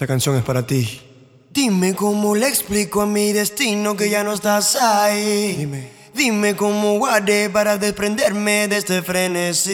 Esta 0.00 0.06
canción 0.06 0.34
es 0.34 0.44
para 0.44 0.66
ti. 0.66 0.98
Dime 1.50 1.94
cómo 1.94 2.34
le 2.34 2.48
explico 2.48 3.02
a 3.02 3.06
mi 3.06 3.34
destino 3.34 3.98
que 3.98 4.08
ya 4.08 4.24
no 4.24 4.32
estás 4.32 4.76
ahí. 4.76 5.56
Dime. 5.58 5.90
Dime 6.14 6.56
cómo 6.56 6.96
guardé 6.96 7.50
para 7.50 7.76
desprenderme 7.76 8.66
de 8.66 8.78
este 8.78 9.02
frenesí. 9.02 9.68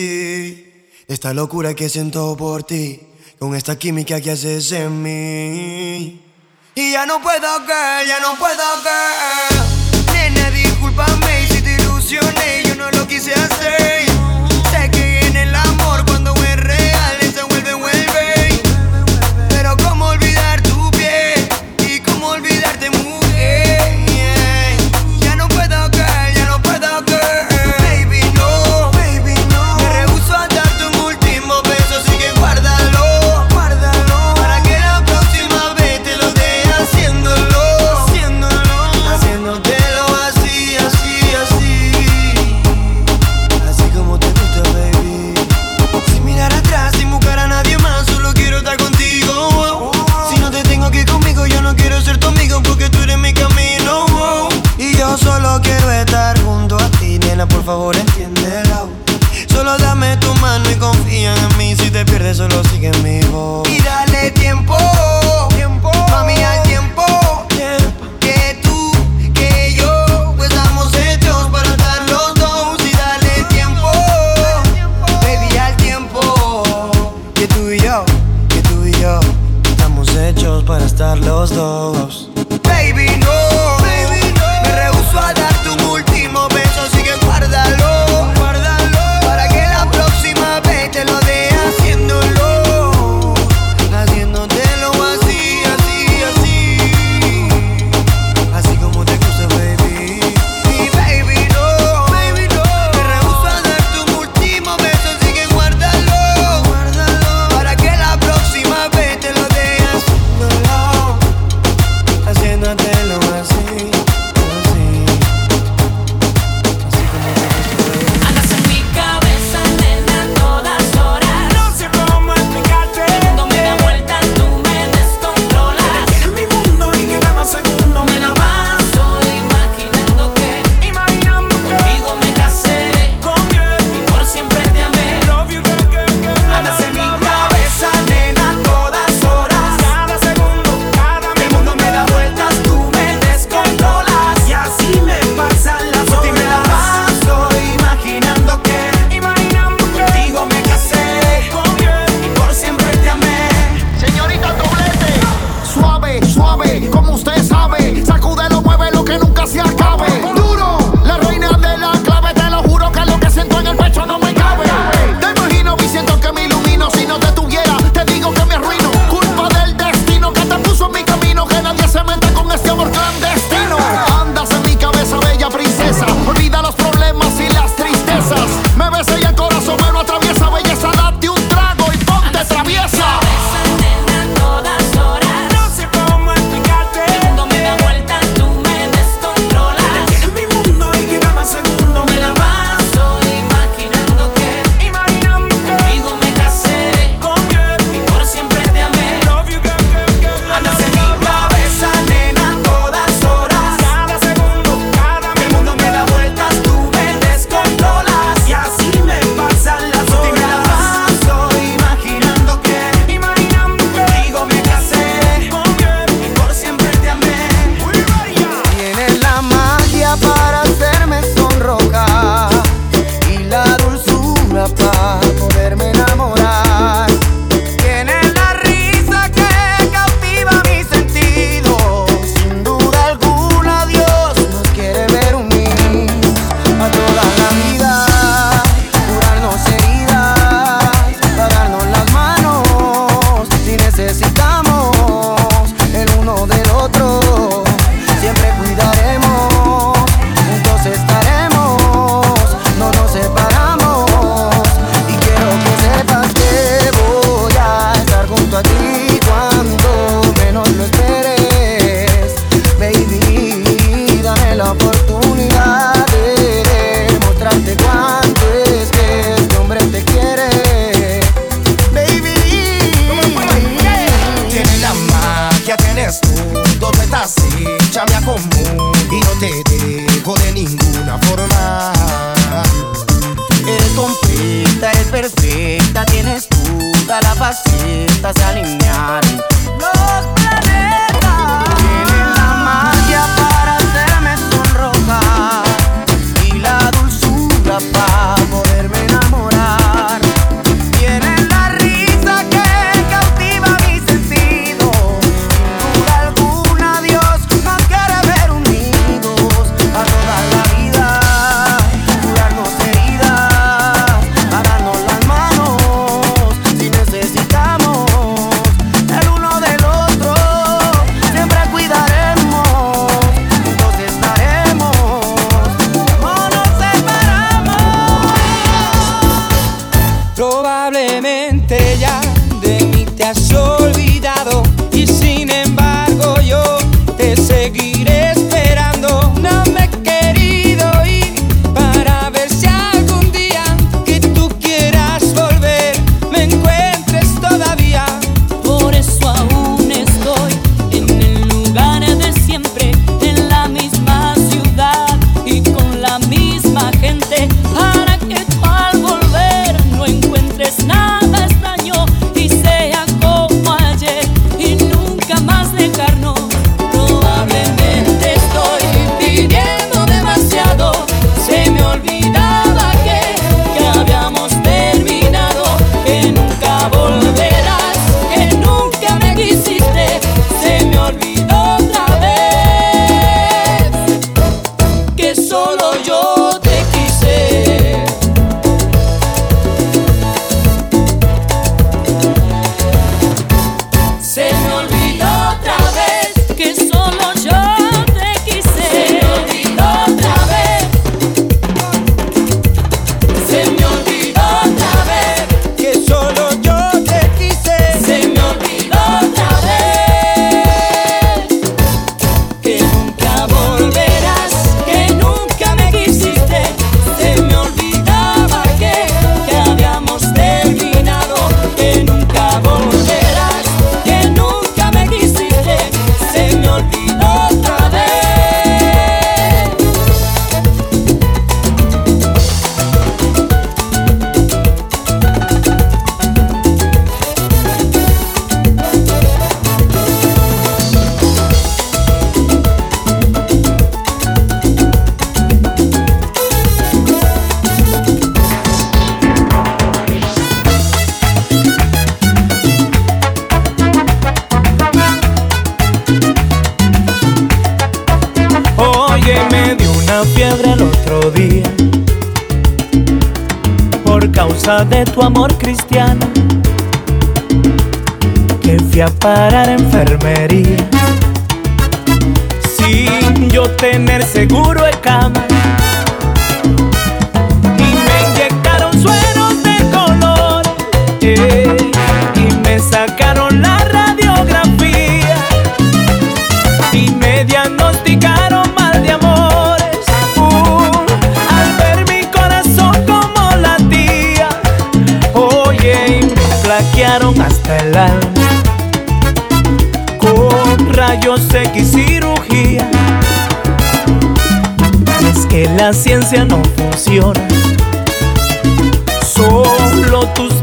De 1.07 1.15
esta 1.15 1.33
locura 1.33 1.75
que 1.75 1.89
siento 1.89 2.37
por 2.37 2.65
ti. 2.65 3.03
Con 3.39 3.55
esta 3.55 3.79
química 3.79 4.21
que 4.21 4.33
haces 4.33 4.73
en 4.73 5.01
mí. 5.01 6.21
Y 6.75 6.91
ya 6.91 7.07
no 7.07 7.23
puedo 7.23 7.65
que, 7.65 8.09
ya 8.09 8.19
no 8.19 8.37
puedo 8.37 8.65
que. 8.83 10.13
Nena, 10.13 10.51
discúlpame 10.51 11.47
si 11.53 11.63
te 11.63 11.77
ilusioné. 11.77 12.65
Yo 12.65 12.75
no 12.75 12.91
lo 12.91 13.07
quise 13.07 13.33
hacer. 13.33 14.06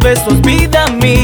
Besos 0.04 0.42
vida 0.42 0.86
mía 1.02 1.23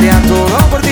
cambiaría 0.00 0.22
todo 0.28 0.70
por 0.70 0.80
ti. 0.80 0.89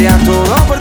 sería 0.00 0.16
todo 0.24 0.56
por 0.66 0.79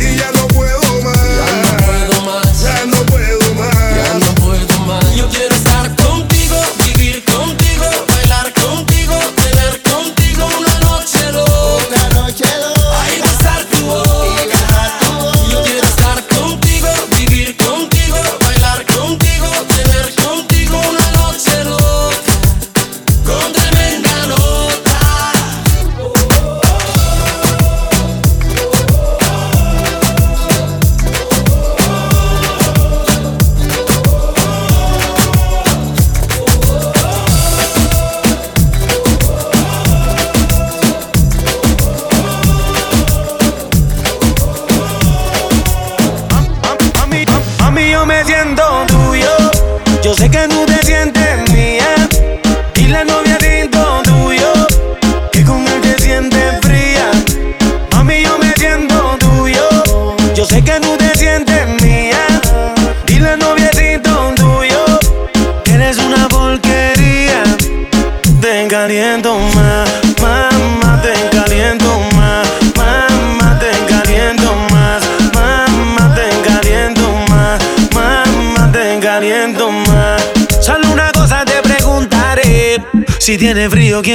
y 0.00 0.16
ya 0.16 0.30
lo 0.32 0.48
puedo 0.48 0.79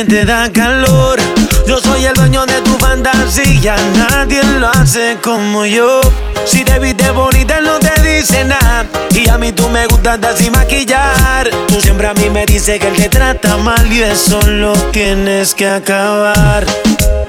te 0.03 0.25
da 0.25 0.51
calor. 0.51 1.19
Yo 1.65 1.79
soy 1.79 2.03
el 2.05 2.13
dueño 2.13 2.45
de 2.45 2.59
tu 2.61 2.71
fantasía, 2.77 3.75
nadie 3.97 4.43
lo 4.59 4.67
hace 4.67 5.17
como 5.23 5.65
yo. 5.65 6.01
Si 6.45 6.65
te 6.65 6.79
viste 6.79 7.09
bonita, 7.11 7.61
no 7.61 7.79
te 7.79 7.93
dice 8.01 8.43
nada. 8.43 8.85
Y 9.11 9.29
a 9.29 9.37
mí 9.37 9.53
tú 9.53 9.69
me 9.69 9.87
gustas 9.87 10.19
de 10.19 10.35
sin 10.35 10.51
maquillar. 10.51 11.49
Tú 11.67 11.79
siempre 11.79 12.07
a 12.07 12.13
mí 12.13 12.29
me 12.29 12.45
dices 12.45 12.77
que 12.79 12.87
él 12.87 12.95
te 12.95 13.07
trata 13.07 13.55
mal 13.57 13.91
y 13.91 14.03
eso 14.03 14.41
lo 14.41 14.73
tienes 14.91 15.55
que 15.55 15.67
acabar. 15.67 16.65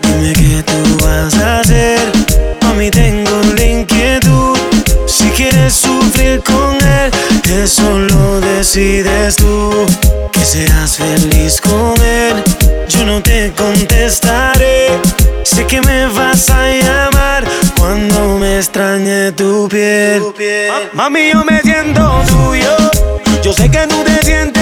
Dime 0.03 0.33
qué 0.33 0.65
tú 0.65 1.05
vas 1.05 1.35
a 1.39 1.61
hacer, 1.61 2.01
a 2.63 2.73
mí 2.73 2.91
tengo 2.91 3.46
sufrir 5.71 6.43
con 6.43 6.75
él, 6.77 7.11
que 7.43 7.67
solo 7.67 8.41
decides 8.41 9.37
tú 9.37 9.87
que 10.33 10.41
serás 10.41 10.97
feliz 10.97 11.61
con 11.61 11.95
él. 12.01 12.43
Yo 12.89 13.05
no 13.05 13.23
te 13.23 13.53
contestaré, 13.57 14.89
sé 15.43 15.67
que 15.67 15.81
me 15.83 16.07
vas 16.07 16.49
a 16.51 16.69
llamar 16.69 17.45
cuando 17.79 18.39
me 18.39 18.59
extrañe 18.59 19.33
tu 19.33 19.69
piel. 19.69 20.21
Tu 20.21 20.33
piel. 20.35 20.73
Mami, 20.93 21.31
yo 21.33 21.45
me 21.45 21.61
siento 21.63 22.23
tuyo, 22.29 22.77
yo 23.43 23.53
sé 23.53 23.71
que 23.71 23.87
tú 23.87 24.03
te 24.05 24.25
sientes 24.25 24.56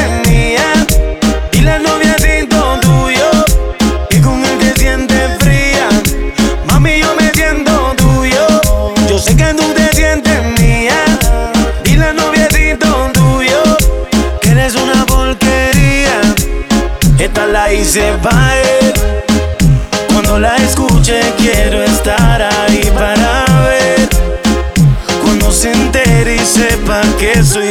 la 17.47 17.73
hice 17.73 18.13
pa' 18.23 18.57
él. 18.57 18.93
Cuando 20.09 20.39
la 20.39 20.57
escuche 20.57 21.21
quiero 21.39 21.83
estar 21.83 22.43
ahí 22.43 22.91
para 22.95 23.45
ver. 23.65 24.09
Cuando 25.23 25.51
se 25.51 25.73
entere 25.73 26.37
y 26.37 26.39
sepa 26.39 27.03
que 27.19 27.43
soy 27.43 27.64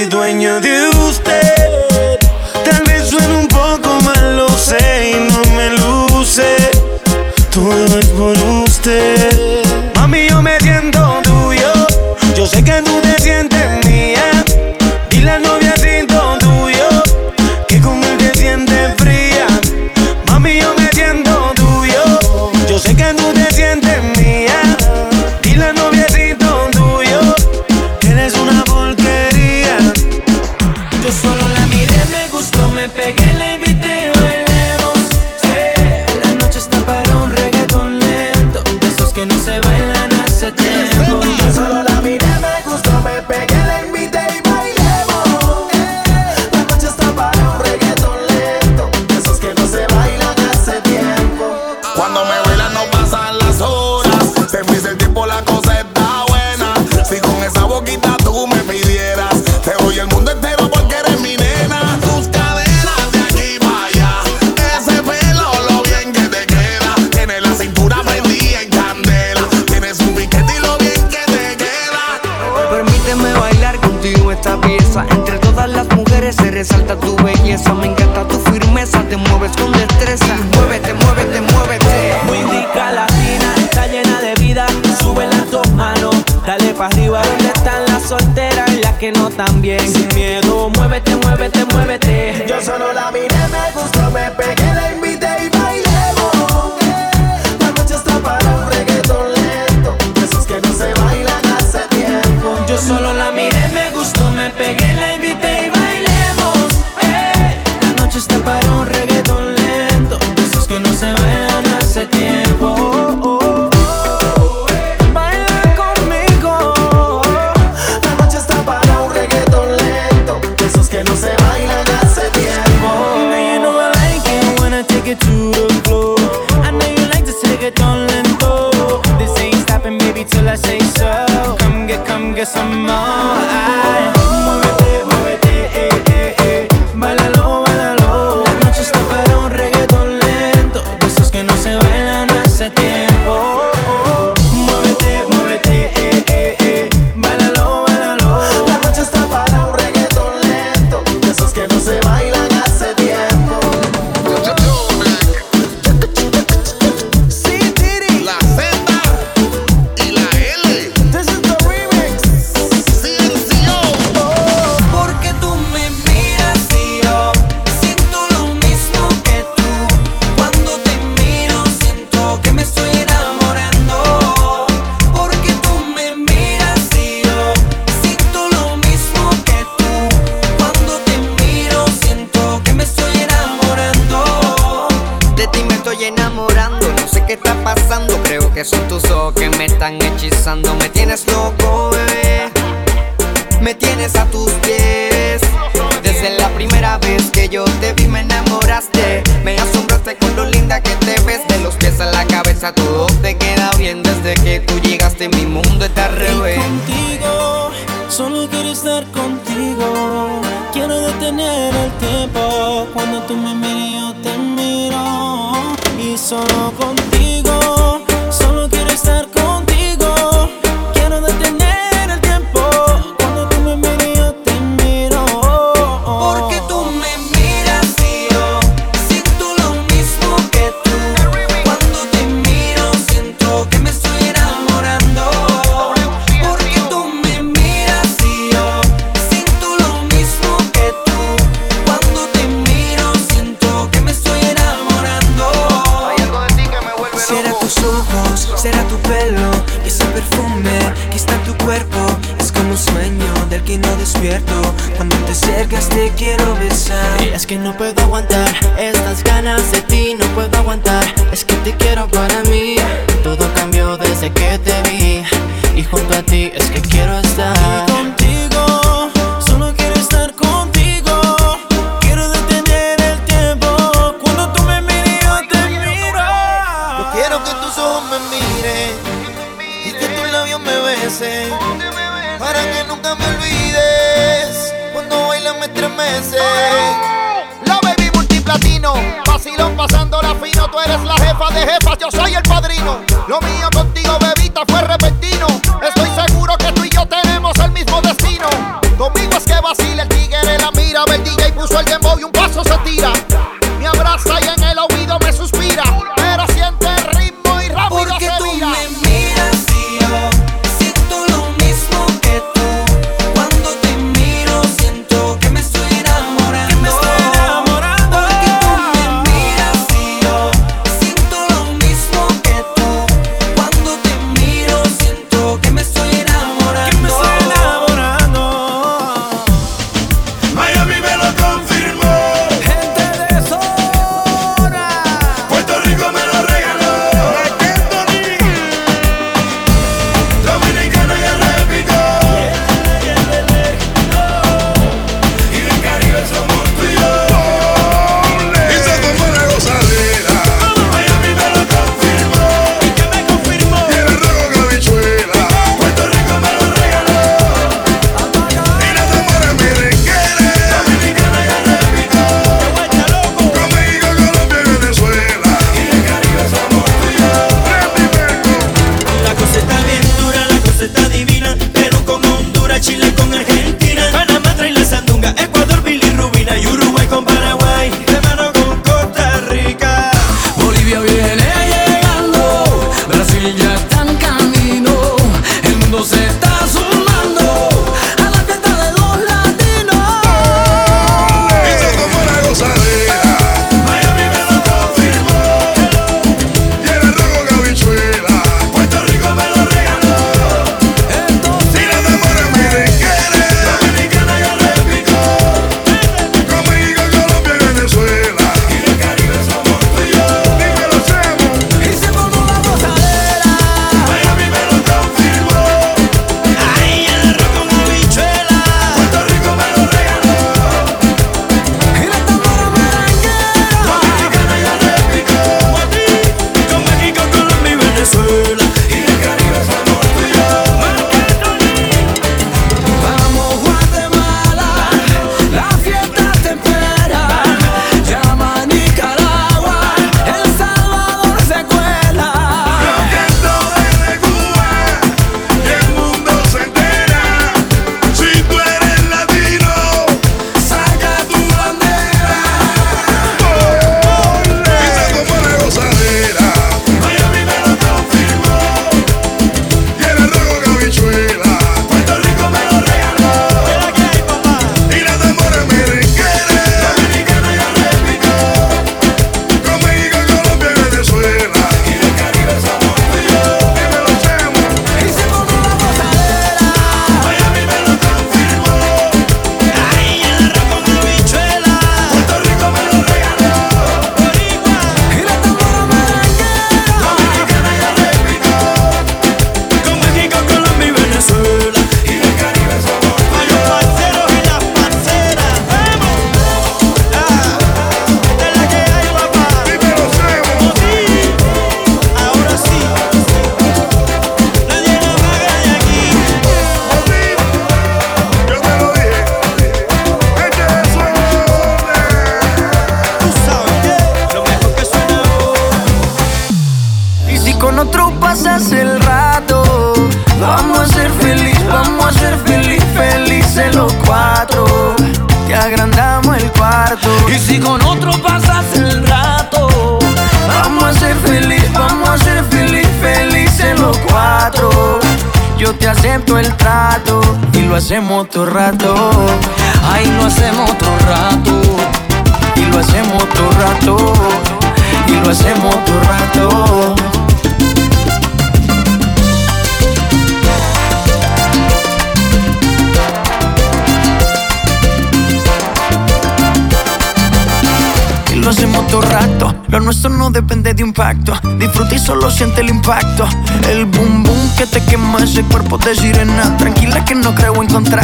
ese 565.23 565.43
cuerpo 565.43 565.77
de 565.77 565.95
sirena. 565.95 566.57
Tranquila 566.57 567.03
que 567.05 567.15
no 567.15 567.33
creo 567.33 567.61
encontrar 567.63 568.02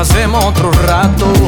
Hacemos 0.00 0.42
otro 0.46 0.70
rato. 0.72 1.39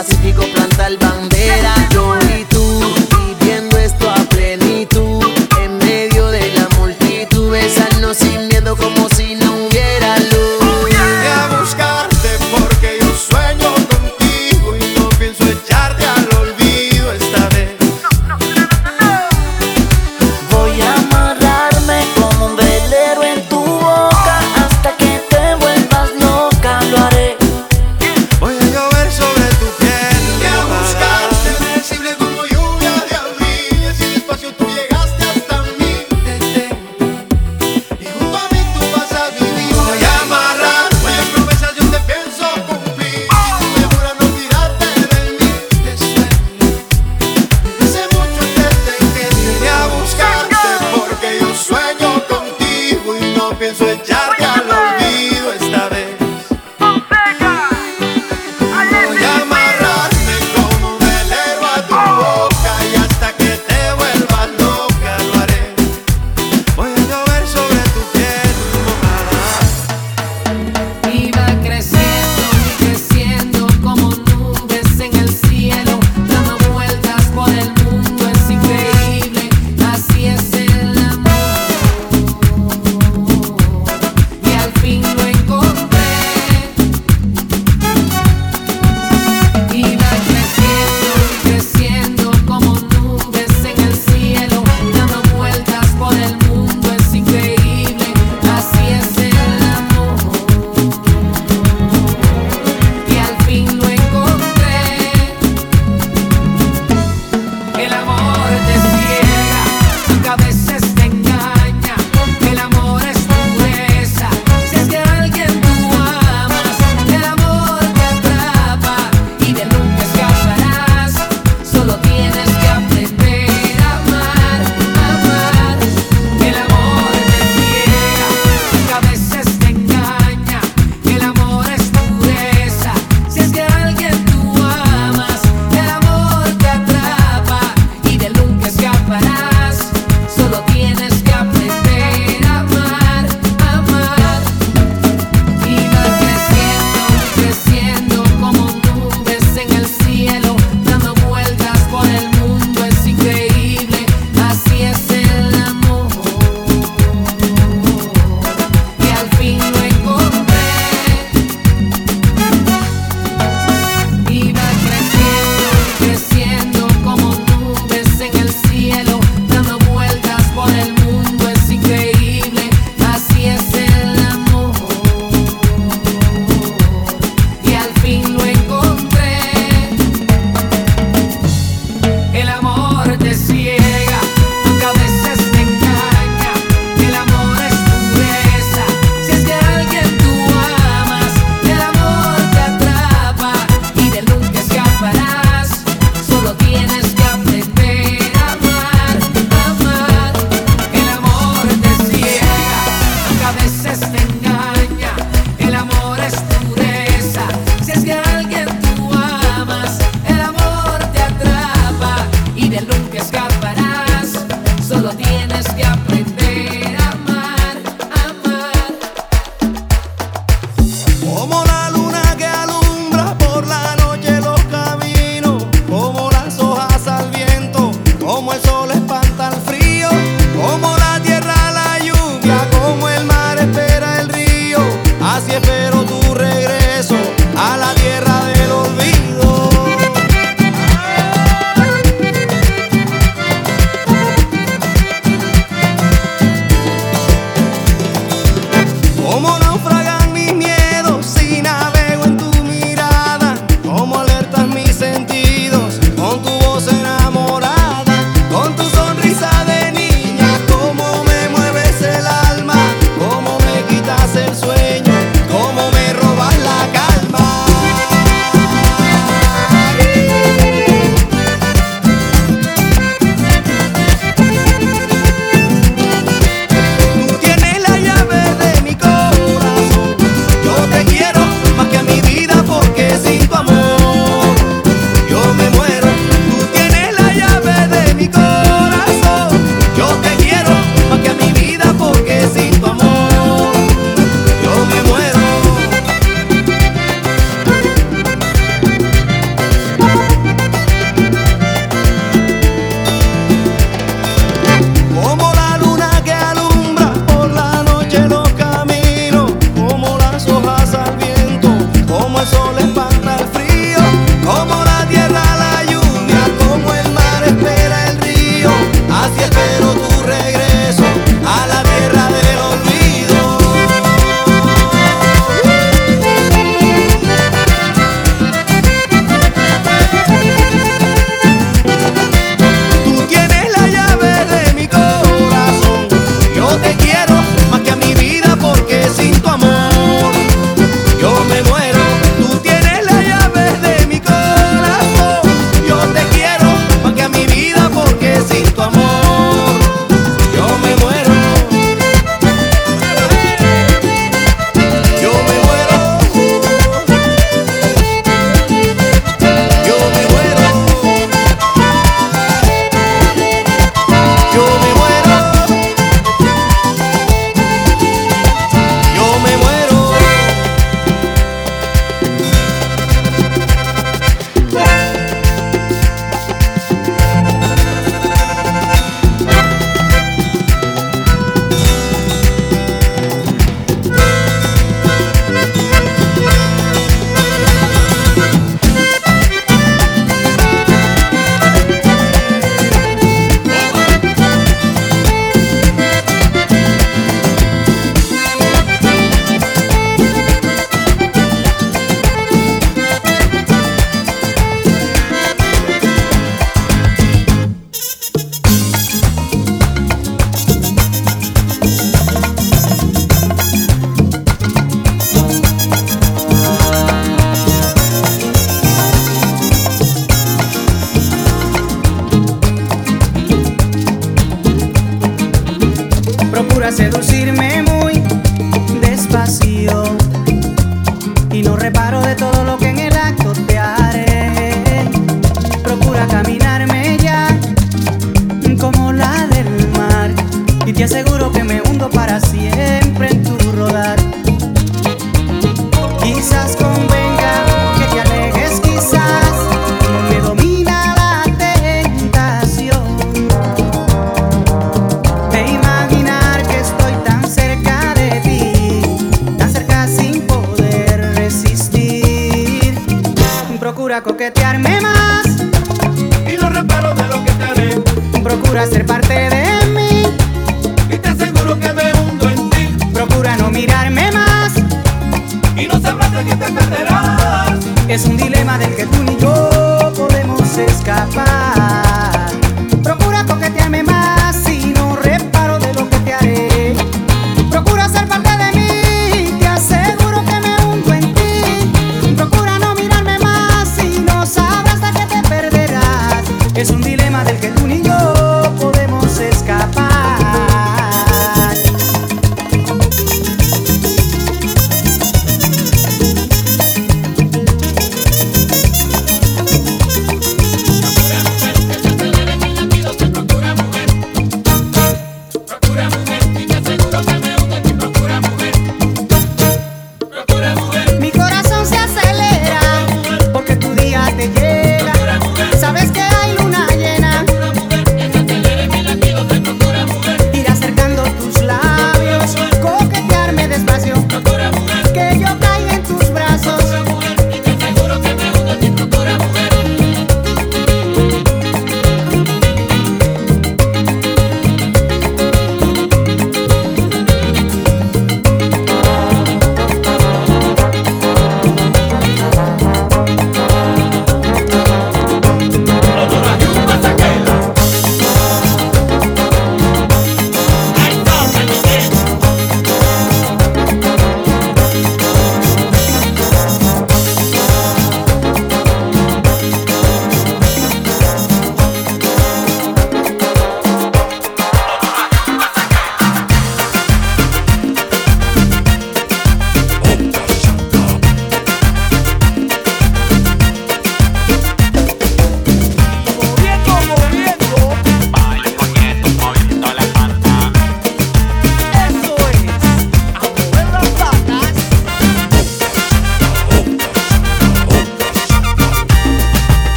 Mas 0.00 0.06
se 0.06 0.16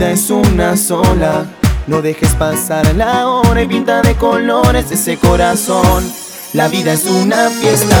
La 0.00 0.06
vida 0.06 0.14
es 0.14 0.30
una 0.30 0.78
sola. 0.78 1.44
No 1.86 2.00
dejes 2.00 2.30
pasar 2.30 2.96
la 2.96 3.28
hora 3.28 3.60
y 3.60 3.68
pinta 3.68 4.00
de 4.00 4.14
colores 4.14 4.90
ese 4.90 5.18
corazón. 5.18 6.10
La 6.54 6.68
vida 6.68 6.94
es 6.94 7.04
una 7.04 7.50
fiesta. 7.50 7.96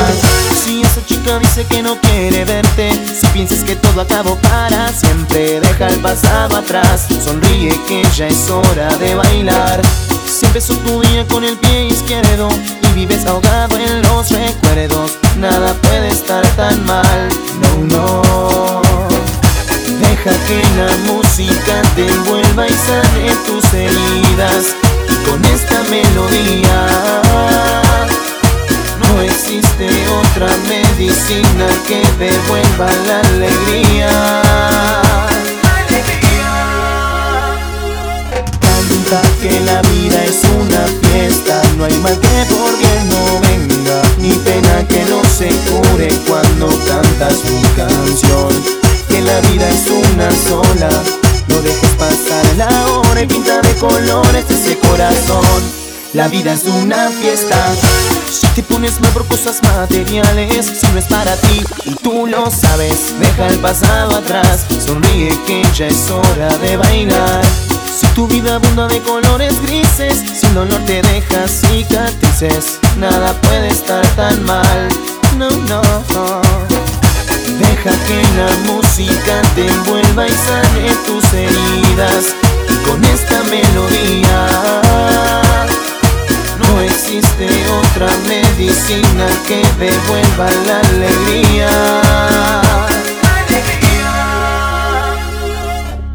Si 0.64 0.80
esa 0.80 1.04
chica 1.04 1.38
dice 1.38 1.66
que 1.66 1.82
no 1.82 2.00
quiere 2.00 2.46
verte, 2.46 2.90
si 3.14 3.26
piensas 3.34 3.62
que 3.64 3.76
todo 3.76 4.00
acabó 4.00 4.36
para 4.36 4.90
siempre, 4.94 5.60
deja 5.60 5.88
el 5.88 6.00
pasado 6.00 6.56
atrás. 6.56 7.06
Sonríe 7.22 7.78
que 7.86 8.02
ya 8.16 8.28
es 8.28 8.48
hora 8.48 8.96
de 8.96 9.14
bailar. 9.14 9.82
Si 10.26 10.46
empezó 10.46 10.78
tu 10.78 11.02
día 11.02 11.26
con 11.28 11.44
el 11.44 11.58
pie 11.58 11.88
izquierdo 11.88 12.48
y 12.82 12.94
vives 12.94 13.26
ahogado 13.26 13.76
en 13.76 14.00
los 14.00 14.30
recuerdos, 14.30 15.18
nada 15.36 15.74
puede 15.74 16.08
estar 16.08 16.46
tan 16.56 16.82
mal. 16.86 17.28
No, 17.60 17.84
no. 17.84 18.89
Deja 20.22 20.44
que 20.44 20.62
la 20.76 20.96
música 21.10 21.80
te 21.96 22.06
envuelva 22.06 22.66
y 22.66 22.72
sane 22.72 23.30
tus 23.46 23.64
heridas. 23.72 24.74
Con 25.24 25.42
esta 25.46 25.82
melodía 25.84 26.86
no 28.98 29.22
existe 29.22 29.88
otra 30.08 30.48
medicina 30.68 31.68
que 31.86 32.02
devuelva 32.18 32.90
la 33.06 33.20
alegría. 33.20 34.10
Canta 38.60 39.22
que 39.40 39.60
la 39.60 39.80
vida 39.80 40.22
es 40.24 40.42
una 40.44 40.84
fiesta, 41.02 41.62
no 41.78 41.86
hay 41.86 41.96
mal 41.98 42.18
que 42.20 42.44
por 42.54 42.76
bien 42.76 43.08
no 43.08 43.40
venga, 43.40 44.02
ni 44.18 44.32
pena 44.32 44.86
que 44.86 45.02
no 45.06 45.22
se 45.24 45.48
cure 45.48 46.10
cuando 46.26 46.68
cantas 46.84 47.42
mi 47.44 47.62
canción. 47.74 48.79
La 49.24 49.40
vida 49.50 49.68
es 49.68 49.86
una 50.12 50.30
sola, 50.32 50.88
no 51.48 51.60
dejes 51.60 51.90
pasar 51.98 52.56
la 52.56 52.86
hora 52.92 53.22
y 53.22 53.26
pinta 53.26 53.60
de 53.60 53.74
colores 53.74 54.44
ese 54.48 54.78
corazón. 54.78 55.62
La 56.14 56.26
vida 56.28 56.54
es 56.54 56.64
una 56.64 57.08
fiesta. 57.10 57.56
Si 58.30 58.46
te 58.48 58.62
pones 58.62 58.98
mal 59.00 59.12
por 59.12 59.26
cosas 59.26 59.62
materiales, 59.62 60.66
si 60.66 60.86
no 60.88 60.98
es 60.98 61.04
para 61.04 61.36
ti 61.36 61.62
y 61.84 61.94
tú 61.96 62.26
lo 62.26 62.50
sabes, 62.50 63.14
deja 63.20 63.48
el 63.48 63.58
pasado 63.58 64.16
atrás. 64.16 64.66
Sonríe 64.84 65.38
que 65.46 65.62
ya 65.74 65.86
es 65.86 66.10
hora 66.10 66.56
de 66.56 66.76
bailar. 66.78 67.42
Si 67.94 68.06
tu 68.08 68.26
vida 68.26 68.54
abunda 68.54 68.88
de 68.88 69.02
colores 69.02 69.60
grises, 69.62 70.24
sin 70.40 70.54
dolor 70.54 70.80
te 70.86 71.02
deja 71.02 71.46
cicatrices, 71.46 72.80
nada 72.96 73.34
puede 73.42 73.68
estar 73.68 74.06
tan 74.16 74.42
mal. 74.44 74.88
No, 75.36 75.50
no. 75.50 76.69
Deja 77.60 77.90
que 78.06 78.22
la 78.38 78.72
música 78.72 79.42
te 79.54 79.66
envuelva 79.66 80.26
y 80.26 80.30
sane 80.30 80.90
tus 81.04 81.24
heridas. 81.34 82.34
Y 82.70 82.76
con 82.88 83.04
esta 83.04 83.42
melodía 83.44 84.48
no 86.58 86.80
existe 86.80 87.48
otra 87.68 88.08
medicina 88.26 89.28
que 89.46 89.62
devuelva 89.78 90.48
la 90.66 90.80
alegría. 90.80 91.68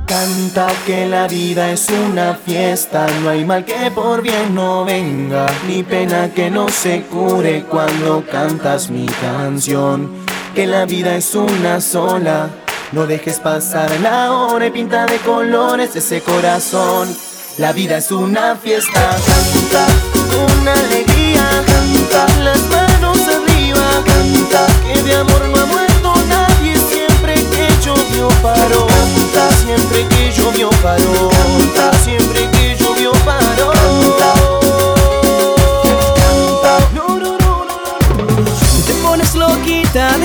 Canta 0.07 0.67
que 0.87 1.05
la 1.05 1.27
vida 1.27 1.71
es 1.71 1.87
una 1.89 2.33
fiesta, 2.33 3.05
no 3.21 3.29
hay 3.29 3.45
mal 3.45 3.65
que 3.65 3.91
por 3.91 4.23
bien 4.23 4.55
no 4.55 4.83
venga, 4.83 5.45
ni 5.67 5.83
pena 5.83 6.31
que 6.33 6.49
no 6.49 6.69
se 6.69 7.01
cure 7.03 7.65
cuando 7.69 8.23
cantas 8.31 8.89
mi 8.89 9.05
canción. 9.05 10.25
Que 10.55 10.65
la 10.65 10.85
vida 10.85 11.17
es 11.17 11.35
una 11.35 11.81
sola, 11.81 12.49
no 12.93 13.05
dejes 13.05 13.41
pasar 13.41 13.91
la 13.99 14.31
hora 14.31 14.67
y 14.67 14.71
pinta 14.71 15.05
de 15.05 15.17
colores 15.17 15.93
ese 15.97 16.21
corazón. 16.21 17.13
La 17.57 17.73
vida 17.73 17.97
es 17.97 18.09
una 18.09 18.55
fiesta, 18.55 19.01
canta 19.27 19.85
con 20.33 20.65
alegría, 20.65 21.45
canta 21.67 22.39
las 22.39 22.61
manos 22.69 23.17
arriba, 23.27 23.83
canta 24.05 24.65
que 24.87 25.03
de 25.03 25.15
amor 25.15 25.45
no 25.49 25.59
ha 25.59 25.65
muerto 25.65 26.13
nadie 26.29 26.77
siempre 26.89 27.33
que 27.33 27.67
llovió 27.83 28.29
paró, 28.41 28.87
canta 28.87 29.49
siempre 29.57 30.07
que 30.07 30.31
llovió 30.31 30.69
paró, 30.81 31.29
canta 31.31 31.91
siempre 31.99 32.49
que 32.51 32.77
llovió 32.79 33.11
paró. 33.25 33.73
Tú 38.71 38.81
te 38.87 38.93
pones 39.03 39.35
loquita 39.35 40.17
de 40.17 40.24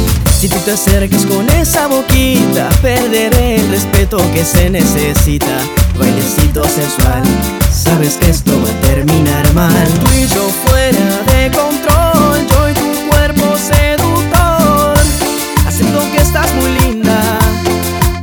Si 0.41 0.49
tú 0.49 0.57
te 0.65 0.71
acercas 0.71 1.23
con 1.27 1.47
esa 1.51 1.85
boquita 1.85 2.67
Perderé 2.81 3.57
el 3.57 3.69
respeto 3.69 4.17
que 4.33 4.43
se 4.43 4.71
necesita. 4.71 5.55
Bailecito 5.99 6.63
sensual 6.63 7.21
Sabes 7.71 8.15
que 8.15 8.31
esto 8.31 8.51
va 8.59 8.69
a 8.71 8.81
terminar 8.89 9.53
mal. 9.53 9.87
Tú 10.03 10.09
y 10.11 10.25
yo 10.25 10.49
fuera 10.65 11.21
de 11.31 11.51
control 11.55 12.47
Yo 12.49 12.69
y 12.69 12.73
tu 12.73 13.09
cuerpo 13.11 13.55
seductor. 13.55 14.97
Acepto 15.67 16.11
que 16.11 16.17
estás 16.17 16.51
muy 16.55 16.71
linda 16.79 17.21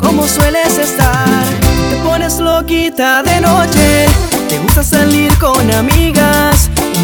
Como 0.00 0.26
sueles 0.26 0.76
estar. 0.76 1.44
Te 1.88 1.96
pones 2.02 2.40
loquita 2.40 3.22
de 3.22 3.40
noche 3.40 4.06
Te 4.48 4.58
gusta 4.58 4.82
salir 4.82 5.32
con 5.38 5.72
amigas 5.72 6.57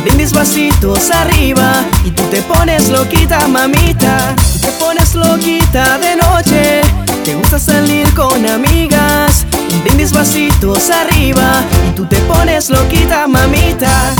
Brindis 0.05 0.33
vasitos 0.33 1.11
arriba 1.11 1.83
Y 2.05 2.11
tú 2.11 2.23
te 2.25 2.43
pones 2.43 2.91
loquita 2.91 3.49
mamita. 3.49 4.37
Tú 4.53 4.59
te 4.61 4.73
pones 4.73 5.15
loquita 5.15 5.99
de 5.99 6.17
noche. 6.17 6.83
Te 7.25 7.35
gusta 7.35 7.59
salir 7.59 8.13
con 8.15 8.47
amigas. 8.47 9.47
Brindis 9.83 10.13
vasitos 10.13 10.91
arriba 10.91 11.65
Y 11.89 11.95
tú 11.97 12.05
te 12.05 12.17
pones 12.21 12.71
loquita 12.71 13.27
mamita 13.27 14.15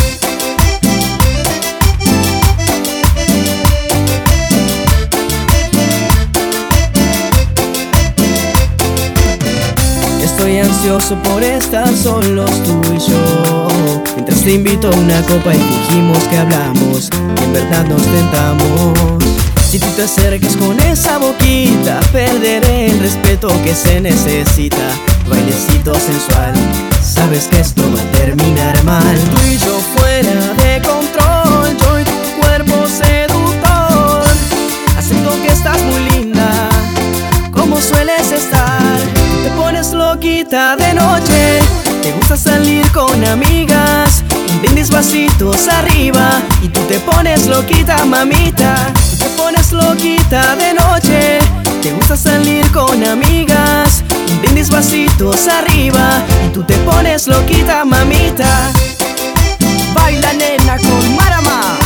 Estoy 10.55 10.71
ansioso 10.71 11.17
por 11.25 11.43
estar 11.43 11.93
solos 11.97 12.49
tú 12.63 12.81
y 12.95 13.11
yo. 13.11 13.69
Mientras 14.15 14.43
te 14.43 14.53
invito 14.53 14.87
a 14.87 14.93
una 14.93 15.21
copa 15.23 15.53
y 15.53 15.59
fingimos 15.59 16.19
que 16.29 16.39
hablamos 16.39 17.11
Y 17.41 17.43
en 17.43 17.53
verdad 17.53 17.85
nos 17.87 18.01
tentamos. 18.03 18.95
Si 19.69 19.81
tú 19.81 19.89
te 19.97 20.05
acercas 20.05 20.57
con 20.57 20.79
esa 20.79 21.19
boquita 21.19 21.99
Perderé 22.13 22.87
el 22.87 23.01
respeto 23.01 23.49
que 23.65 23.75
se 23.75 24.01
necesita. 24.01 24.87
Bailecito 25.29 25.93
sensual 25.97 26.55
Sabes 27.03 27.49
que 27.49 27.59
esto 27.59 27.83
va 27.93 28.01
a 28.01 28.13
terminar 28.13 28.81
mal. 28.85 29.19
Tú 29.35 29.41
y 29.51 29.59
yo 29.59 29.81
Te 42.25 42.31
gusta 42.31 42.53
salir 42.53 42.91
con 42.93 43.23
amigas. 43.23 44.25
Un 44.67 44.91
vasitos 44.91 45.69
arriba 45.69 46.41
Y 46.63 46.69
tú 46.69 46.81
te 46.89 46.99
pones 47.01 47.47
loquita 47.47 48.03
mamita. 48.07 48.95
Tú 49.11 49.17
te 49.25 49.29
pones 49.37 49.73
loquita 49.73 50.57
de 50.57 50.73
noche. 50.73 51.39
Te 51.83 51.93
gusta 51.93 52.17
salir 52.17 52.67
con 52.73 53.05
amigas. 53.05 54.03
Un 54.49 54.71
vasitos 54.71 55.49
arriba 55.49 56.25
Y 56.47 56.49
tú 56.49 56.63
te 56.63 56.79
pones 56.79 57.27
loquita 57.27 57.85
mamita. 57.85 58.73
Baila 59.93 60.33
nena 60.33 60.79
con 60.79 61.17
Marama 61.17 61.84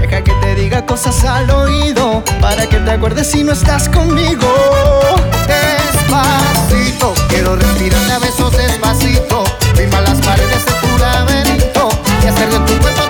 Deja 0.00 0.24
que 0.24 0.32
te 0.32 0.54
diga 0.56 0.84
cosas 0.84 1.24
al 1.24 1.48
oído 1.50 2.22
para 2.40 2.66
que 2.66 2.78
te 2.78 2.90
acuerdes 2.90 3.30
si 3.30 3.44
no 3.44 3.52
estás 3.52 3.88
conmigo. 3.88 4.48
Despacito, 5.46 7.14
quiero 7.28 7.54
respirar 7.54 8.10
a 8.10 8.18
besos 8.18 8.56
despacito. 8.56 9.44
Firma 9.76 10.00
las 10.00 10.20
paredes 10.20 10.66
de 10.66 10.72
tu 10.72 10.98
laberinto 10.98 11.88
y 12.24 12.26
hacer 12.26 12.50
de 12.50 12.58
tu 12.58 12.80
cuerpo 12.80 13.09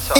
Awesome. 0.00 0.16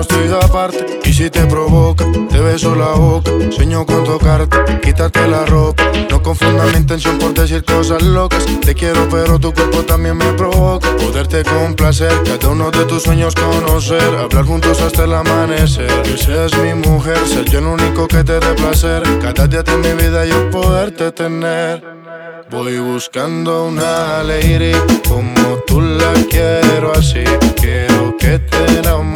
estoy 0.00 0.30
aparte. 0.32 1.00
Y 1.04 1.12
si 1.12 1.30
te 1.30 1.46
provoca, 1.46 2.04
te 2.30 2.40
beso 2.40 2.74
la 2.74 2.90
boca. 2.90 3.30
Sueño 3.50 3.86
con 3.86 4.04
tocarte, 4.04 4.56
quítate 4.82 5.26
la 5.28 5.44
ropa. 5.44 5.84
No 6.10 6.22
confundas 6.22 6.70
mi 6.72 6.78
intención 6.78 7.18
por 7.18 7.34
decir 7.34 7.64
cosas 7.64 8.02
locas. 8.02 8.44
Te 8.62 8.74
quiero, 8.74 9.08
pero 9.08 9.38
tu 9.38 9.52
cuerpo 9.52 9.82
también 9.82 10.16
me 10.16 10.32
provoca. 10.32 10.88
Poderte 10.96 11.42
complacer, 11.44 12.12
cada 12.24 12.48
uno 12.48 12.70
de 12.70 12.84
tus 12.84 13.02
sueños 13.02 13.34
conocer. 13.34 14.02
Hablar 14.16 14.44
juntos 14.44 14.80
hasta 14.80 15.04
el 15.04 15.14
amanecer. 15.14 16.02
Que 16.02 16.16
seas 16.16 16.56
mi 16.58 16.74
mujer, 16.74 17.18
ser 17.26 17.44
yo 17.44 17.58
el 17.60 17.66
único 17.66 18.06
que 18.08 18.24
te 18.24 18.40
dé 18.40 18.54
placer. 18.54 19.02
Cada 19.20 19.46
día 19.46 19.62
de 19.62 19.76
mi 19.76 19.92
vida 20.02 20.26
y 20.26 20.30
yo 20.30 20.50
poderte 20.50 21.12
tener. 21.12 21.82
Voy 22.50 22.78
buscando 22.78 23.66
una 23.66 24.22
lady 24.22 24.72
como 25.08 25.58
tú 25.66 25.80
la 25.80 26.12
quiero 26.30 26.92
así. 26.92 27.24
Quiero 27.56 28.16
que 28.16 28.38
te 28.38 28.78
enamores 28.78 29.15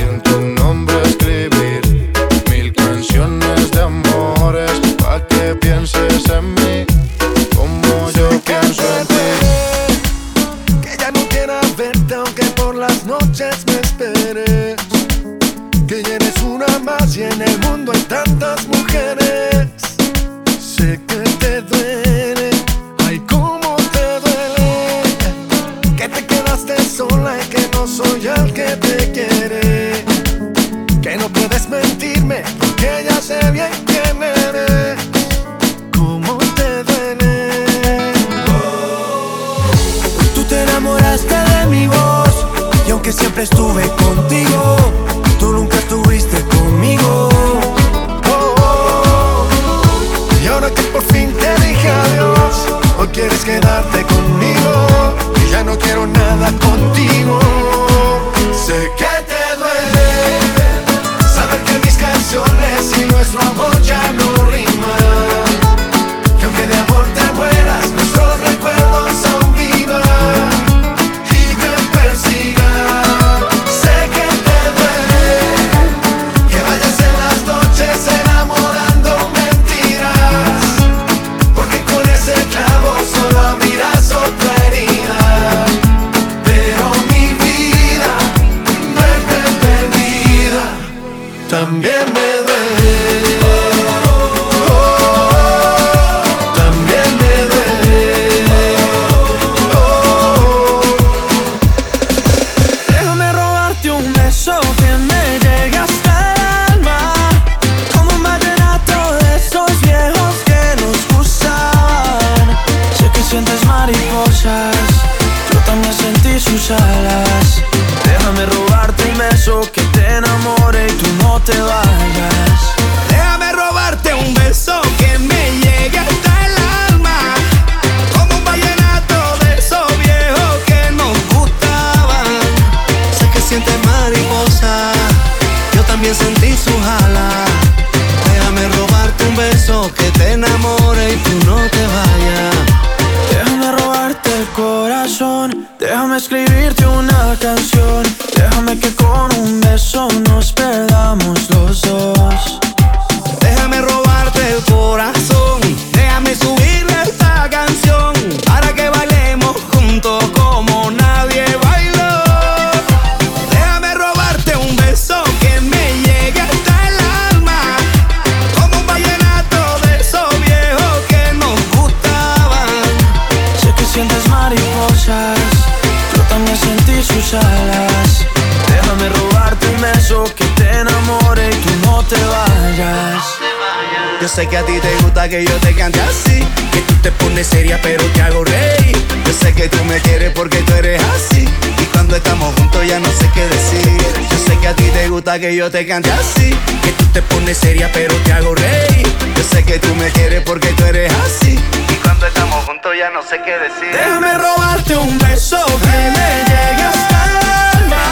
que 195.41 195.55
yo 195.55 195.71
te 195.71 195.87
cante 195.87 196.11
así. 196.11 196.51
Que 196.83 196.91
tú 196.91 197.05
te 197.13 197.21
pones 197.23 197.57
seria, 197.57 197.89
pero 197.91 198.15
te 198.17 198.31
hago 198.31 198.53
reír. 198.53 199.07
Yo 199.35 199.43
sé 199.43 199.63
que 199.63 199.79
tú 199.79 199.93
me 199.95 200.09
quieres 200.11 200.43
porque 200.45 200.67
tú 200.73 200.85
eres 200.85 201.11
así. 201.25 201.59
Y 201.89 201.95
cuando 201.95 202.27
estamos 202.27 202.63
juntos 202.65 202.93
ya 202.97 203.09
no 203.09 203.23
sé 203.23 203.41
qué 203.43 203.57
decir. 203.57 203.91
Déjame 203.91 204.37
robarte 204.37 204.95
un 204.95 205.17
beso 205.17 205.57
que 205.65 205.87
me 205.87 206.29
llegue 206.47 206.83
hasta 206.83 207.25
el 207.25 207.81
alma. 207.81 208.03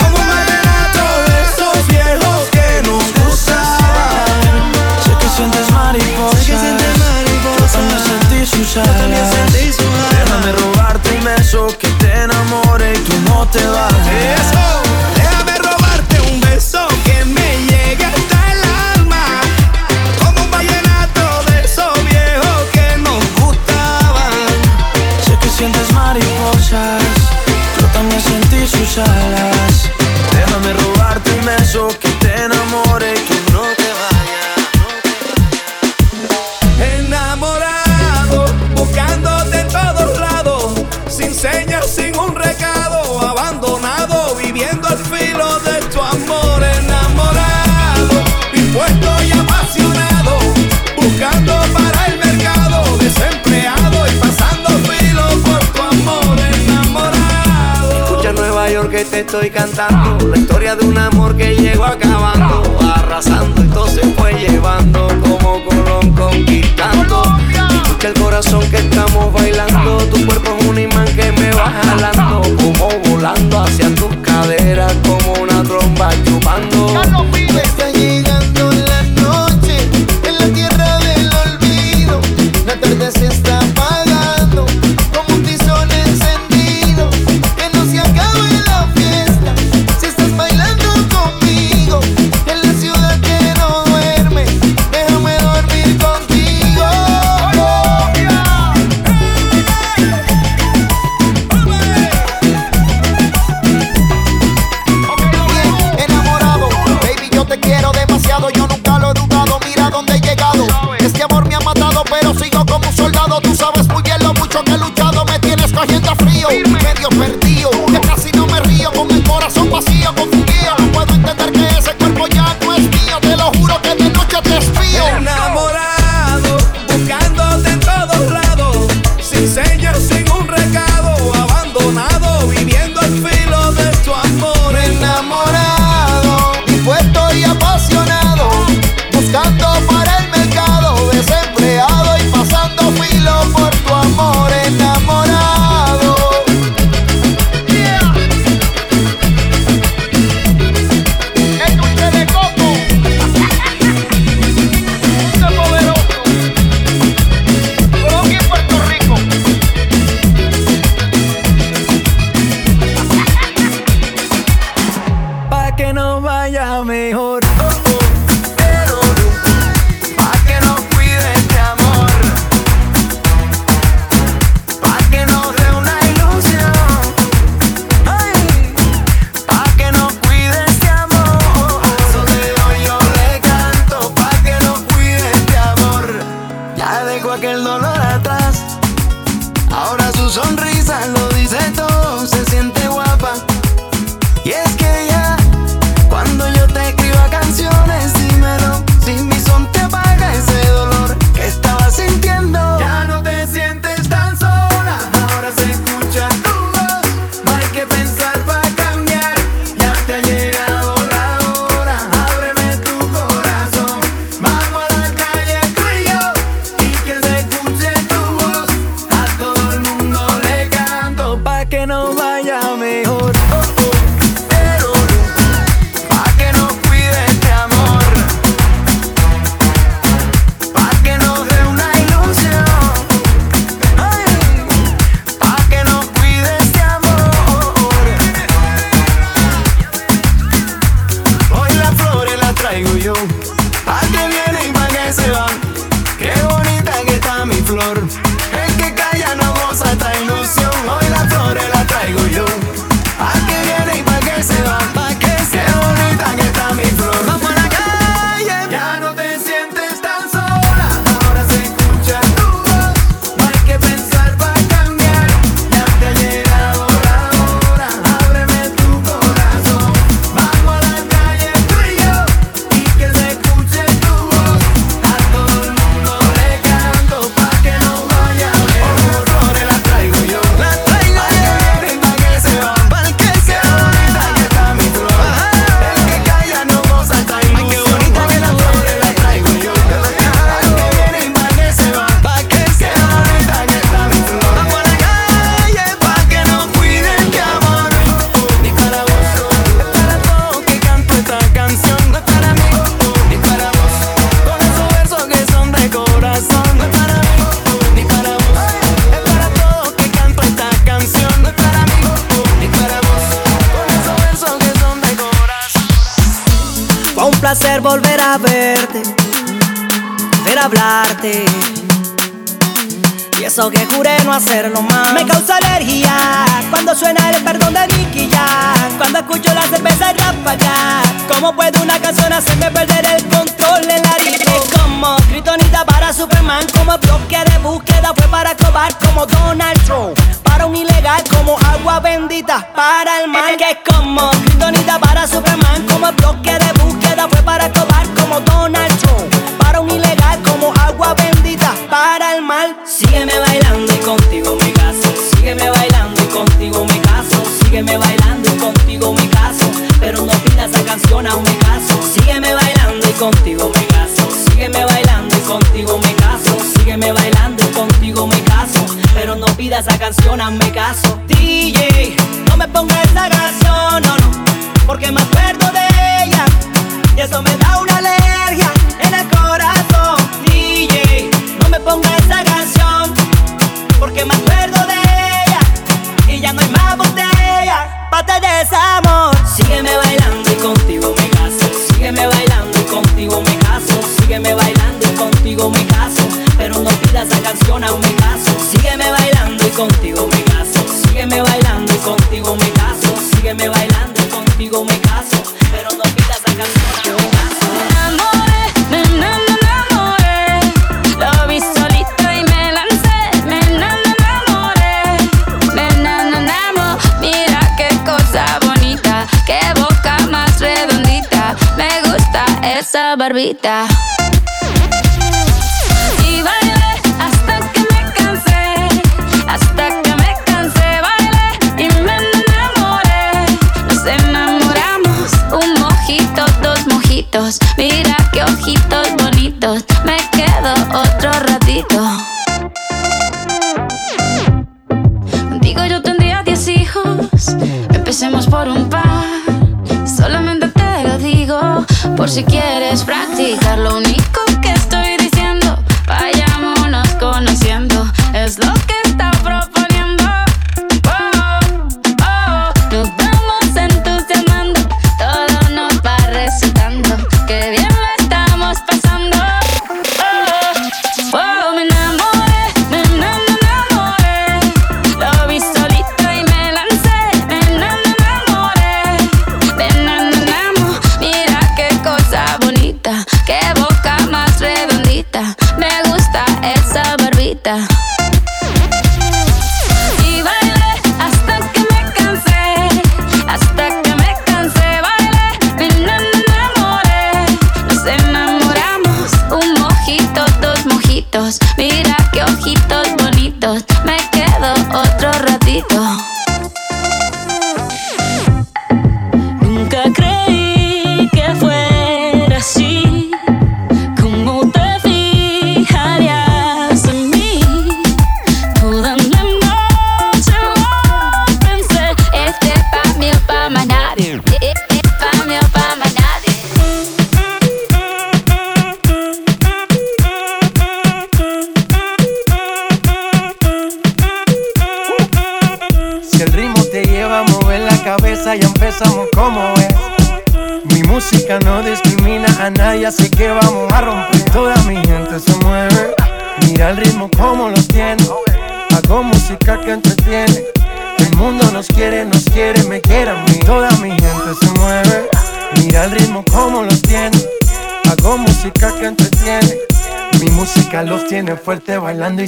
Como 0.00 0.16
un 0.16 0.28
vallenato 0.28 1.04
de 1.28 1.42
esos 1.46 1.86
viejos 1.86 2.48
que 2.50 2.82
nos 2.88 3.04
gustaban. 3.24 4.72
Sé 5.04 5.12
que 5.20 5.28
sientes 5.36 5.70
mariposas. 5.70 6.40
Sé 6.40 6.52
que 6.52 6.58
sientes 6.58 6.98
mariposas. 6.98 7.72
Yo 7.72 7.78
también 7.78 8.00
sentí 8.02 8.46
sus 8.46 8.76
alas. 8.78 8.88
Yo 8.88 9.00
también 9.00 9.26
sentí 9.30 9.72
sus 9.72 9.86
alas. 9.86 10.10
Déjame 10.24 10.52
robarte 10.52 11.10
un 11.12 11.24
beso 11.24 11.78
que 11.78 11.88
te 12.00 12.12
enamore 12.12 12.94
y 12.94 12.98
tú 12.98 13.14
no 13.30 13.46
te 13.46 13.64
vas. 13.64 13.94
Eso. 13.94 15.21
estoy 59.32 59.48
cantando 59.48 60.28
la 60.28 60.36
historia 60.36 60.76
de 60.76 60.84
un 60.84 60.98
amor 60.98 61.34
que 61.34 61.56
llegó 61.56 61.86
acabando, 61.86 62.62
arrasando 62.94 63.64
y 63.64 63.68
todo 63.68 63.88
se 63.88 64.02
fue 64.08 64.34
llevando 64.34 65.08
como 65.22 65.64
Colón 65.64 66.12
conquistando. 66.14 67.22
Escucha 67.82 68.08
el 68.08 68.14
corazón 68.14 68.70
que 68.70 68.76
estamos 68.76 69.32
bailando, 69.32 69.96
tu 70.10 70.26
cuerpo 70.26 70.54
es 70.58 70.66
un 70.66 70.78
imán 70.78 71.06
que 71.16 71.32
me 71.32 71.50
va 71.54 71.72
jalando, 71.82 72.42
como 72.58 72.90
volando 73.08 73.62
hacia 73.62 73.94
tus 73.94 74.14
caderas, 74.16 74.94
como 75.02 75.32
una 75.42 75.62
tromba 75.62 76.10
chupando. 76.24 76.92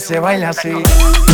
Se 0.05 0.21
baila 0.21 0.51
así. 0.51 1.34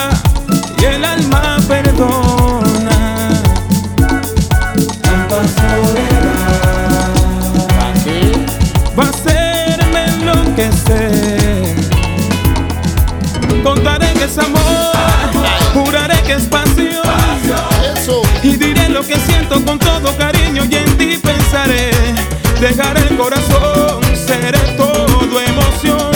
Dejaré 22.61 23.01
el 23.09 23.17
corazón, 23.17 24.01
seré 24.15 24.59
todo 24.77 25.41
emoción. 25.41 26.11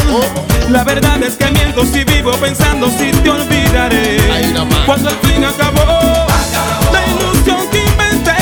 La 0.70 0.84
verdad 0.84 1.24
es 1.24 1.38
que 1.38 1.50
miento 1.50 1.84
si 1.84 2.04
vivo 2.04 2.34
pensando 2.34 2.88
si 2.88 3.10
te 3.10 3.32
olvidaré. 3.32 4.20
Cuando 4.86 5.10
al 5.10 5.16
fin 5.24 5.44
acabó 5.44 6.28
la 6.94 7.04
ilusión 7.08 7.68
que 7.72 7.84
inventé. 7.84 8.36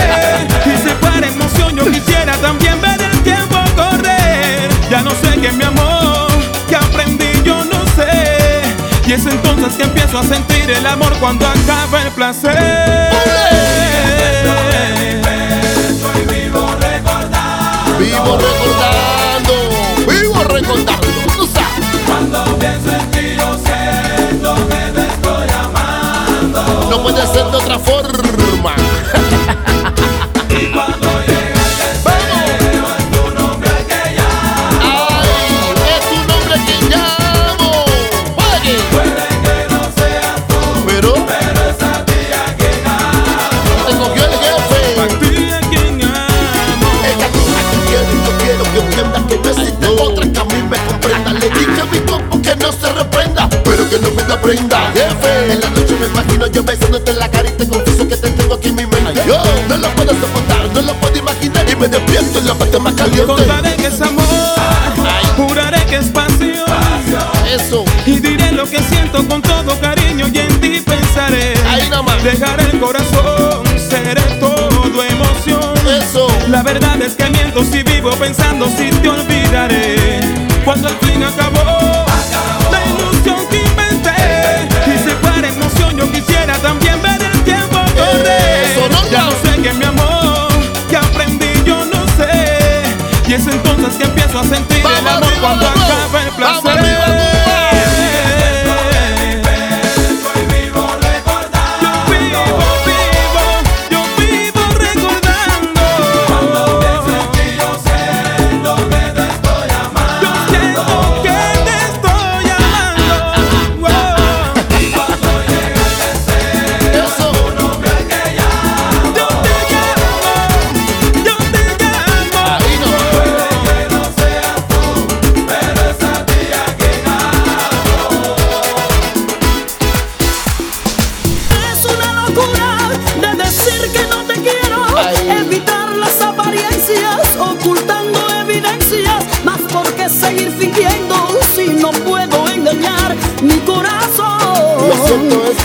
Y 0.66 0.82
se 0.82 0.94
para 0.96 1.26
emoción, 1.26 1.78
yo 1.78 1.86
quisiera 1.90 2.34
también 2.40 2.82
ver 2.82 3.02
el 3.02 3.24
tiempo 3.24 3.56
correr. 3.78 4.70
Ya 4.92 5.02
no 5.02 5.12
sé 5.12 5.40
qué 5.42 5.54
mi 5.54 5.64
amor, 5.64 6.28
que 6.68 6.76
aprendí 6.76 7.42
yo 7.46 7.64
no 7.64 7.86
sé. 7.96 8.64
Y 9.08 9.14
es 9.14 9.26
entonces 9.26 9.76
que 9.78 9.84
empiezo 9.84 10.20
a 10.20 10.24
sentir 10.24 10.70
el 10.70 10.86
amor 10.86 11.14
cuando 11.22 11.48
acaba 11.48 12.02
el 12.02 12.12
placer. 12.12 13.14
Vivo 18.04 18.38
recordando, 18.38 19.54
vivo 20.10 20.44
recordando. 20.44 21.08
Tú 21.38 21.48
sabes. 21.48 21.88
Cuando 22.06 22.60
pienso 22.60 22.92
en 22.92 23.12
ti 23.12 23.36
yo 23.38 23.58
siento 23.64 24.56
que 24.68 24.92
te 24.92 25.08
estoy 25.08 25.48
amando. 25.50 26.90
No 26.90 27.02
puede 27.02 27.26
ser 27.28 27.46
de 27.46 27.58
otra 27.58 27.80
forma. 27.80 27.93
Que 53.94 54.00
no 54.00 54.12
me 54.16 54.24
da 54.24 54.42
prenda. 54.42 54.92
Jefe, 54.94 55.54
en 55.54 55.62
la 55.62 55.70
noche 55.70 55.96
me 56.00 56.08
imagino 56.08 56.48
yo 56.48 56.64
besándote 56.64 57.12
en 57.12 57.20
la 57.20 57.30
cara 57.30 57.48
y 57.48 57.52
te 57.52 57.68
confieso 57.68 58.08
que 58.08 58.18
te 58.18 58.30
tengo 58.32 58.56
aquí 58.56 58.70
en 58.70 58.76
mi 58.76 58.86
mente. 58.88 59.22
Yo 59.28 59.40
no 59.70 59.78
lo 59.78 59.90
puedo 59.90 60.14
soportar, 60.14 60.68
no 60.74 60.82
lo 60.82 60.94
puedo 60.96 61.18
imaginar 61.18 61.70
y 61.70 61.76
me 61.76 61.88
despierto 61.88 62.40
en 62.40 62.48
la 62.48 62.56
parte 62.56 62.80
más 62.80 62.94
caliente. 62.96 63.26
Contaré 63.26 63.76
que 63.76 63.88
es 63.88 64.02
amor, 64.02 64.26
juraré 65.38 65.86
que 65.86 65.98
es 65.98 66.08
pasión. 66.08 66.64
Eso. 67.54 67.86
Y 68.08 68.20
diré 68.20 68.52
lo 68.52 68.66
que 68.66 68.80
siento 68.80 69.28
con 69.28 69.42
todo 69.44 69.80
cariño 69.80 70.28
y 70.34 70.40
en 70.40 70.60
ti 70.60 70.82
pensaré. 70.82 71.54
Ahí 71.70 71.88
nomás. 71.90 72.24
Dejaré 72.24 72.64
el 72.72 72.80
corazón, 72.80 73.64
seré 73.78 74.22
todo 74.40 75.04
emoción. 75.04 75.74
Eso. 76.02 76.28
La 76.48 76.64
verdad 76.64 77.00
es 77.02 77.14
que 77.14 77.30
miento 77.30 77.64
si 77.64 77.84
vivo 77.84 78.10
pensando 78.12 78.68
si 78.76 78.90
te 78.90 79.10
olvidaré. 79.10 80.20
Cuando 80.66 80.88
al 80.88 80.96
fin 80.96 81.22
acabó 81.24 82.13
Y 93.34 93.36
es 93.36 93.48
entonces 93.48 93.96
que 93.96 94.04
empiezo 94.04 94.40
a 94.42 94.44
sentir 94.44 94.78
el 94.78 95.08
amor 95.08 95.34
cuando 95.42 95.68
acaba 95.68 96.22
el 96.22 96.30
placer. 96.36 96.93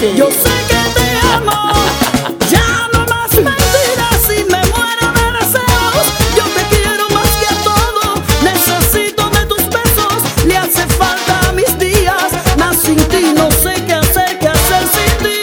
Yo 0.00 0.30
sé 0.30 0.54
que 0.68 1.00
te 1.00 1.18
amo. 1.34 1.72
Ya 2.50 2.88
no 2.94 3.04
más 3.06 3.32
mentiras 3.34 4.22
y 4.30 4.44
me 4.44 4.60
muero 4.72 5.06
de 5.18 5.38
deseos. 5.38 6.06
Yo 6.36 6.44
te 6.44 6.62
quiero 6.74 7.04
más 7.10 7.28
que 7.40 7.46
a 7.46 7.56
todo. 7.64 8.22
Necesito 8.42 9.28
de 9.30 9.44
tus 9.46 9.64
besos. 9.68 10.46
Le 10.46 10.56
hace 10.56 10.86
falta 10.86 11.48
a 11.48 11.52
mis 11.52 11.76
días. 11.78 12.30
Más 12.56 12.76
sin 12.78 12.96
ti 12.96 13.32
no 13.34 13.50
sé 13.50 13.74
qué 13.86 13.94
hacer, 13.94 14.38
qué 14.38 14.48
hacer 14.48 14.82
sin 14.94 15.24
ti. 15.24 15.40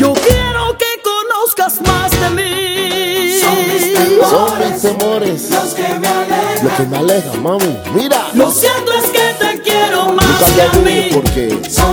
Yo 0.00 0.14
quiero 0.14 0.76
que 0.78 0.90
conozcas 1.02 1.80
más 1.86 2.10
de 2.12 2.30
mí. 2.30 3.40
Son 3.40 4.58
mis 4.58 4.82
temores. 4.82 5.50
Los 5.50 5.74
que 5.74 5.98
me 5.98 6.08
alejan. 6.08 6.64
Lo 6.64 6.76
que 6.76 6.82
me 6.84 6.96
aleja, 6.96 7.32
mami. 7.40 7.76
Mira. 7.94 8.28
Lo 8.34 8.50
cierto 8.50 8.92
es 8.94 9.10
que 9.10 9.34
te 9.38 9.60
quiero 9.60 10.12
más 10.12 10.42
que 10.54 10.62
a 10.62 10.72
mí. 10.80 11.10
porque 11.12 11.70
Son 11.70 11.91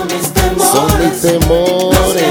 mis 1.10 1.22
temores. 1.22 2.22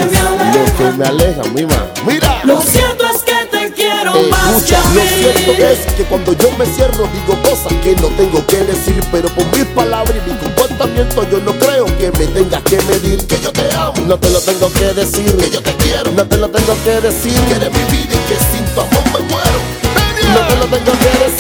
Lo 0.55 0.77
que 0.77 0.97
me 0.97 1.07
aleja, 1.07 1.43
mi 1.55 1.67
ma. 1.67 1.87
Mira. 2.07 2.41
Lo 2.45 2.61
cierto 2.63 3.05
es 3.05 3.23
que 3.23 3.47
te 3.51 3.73
quiero 3.73 4.13
más 4.31 4.63
que 4.63 4.77
lo 4.95 5.03
cierto 5.03 5.53
es 5.53 5.93
que 5.95 6.05
cuando 6.05 6.33
yo 6.33 6.51
me 6.59 6.67
cierro 6.67 7.09
digo 7.13 7.41
cosas 7.43 7.73
que 7.83 7.95
no 7.97 8.09
tengo 8.09 8.45
que 8.47 8.57
decir, 8.59 9.03
pero 9.13 9.29
por 9.31 9.45
mis 9.57 9.67
palabras 9.67 10.17
y 10.17 10.31
mi 10.31 10.37
comportamiento 10.39 11.29
yo 11.31 11.39
no 11.41 11.53
creo 11.53 11.87
que 11.99 12.11
me 12.13 12.27
tengas 12.27 12.63
que 12.63 12.81
medir 12.83 13.27
que 13.27 13.41
yo 13.41 13.53
te 13.53 13.73
amo. 13.75 13.95
No 14.07 14.19
te 14.19 14.31
lo 14.31 14.41
tengo 14.41 14.73
que 14.73 14.95
decir, 14.95 15.37
que 15.37 15.51
yo 15.51 15.63
te 15.63 15.73
quiero. 15.75 16.11
No 16.13 16.27
te 16.27 16.37
lo 16.37 16.49
tengo 16.49 16.75
que 16.85 17.01
decir, 17.01 17.39
que 17.43 17.55
eres 17.55 17.71
mi 17.73 17.85
vida 17.93 18.15
y 18.15 18.29
que 18.29 18.37
sin 18.51 18.65
tu 18.75 18.81
amor 18.81 19.05
me 19.13 19.21
muero. 19.29 19.59
No 20.33 20.47
te 20.47 20.57
lo 20.57 20.65
tengo 20.67 20.93
que 20.99 21.25
decir. 21.25 21.38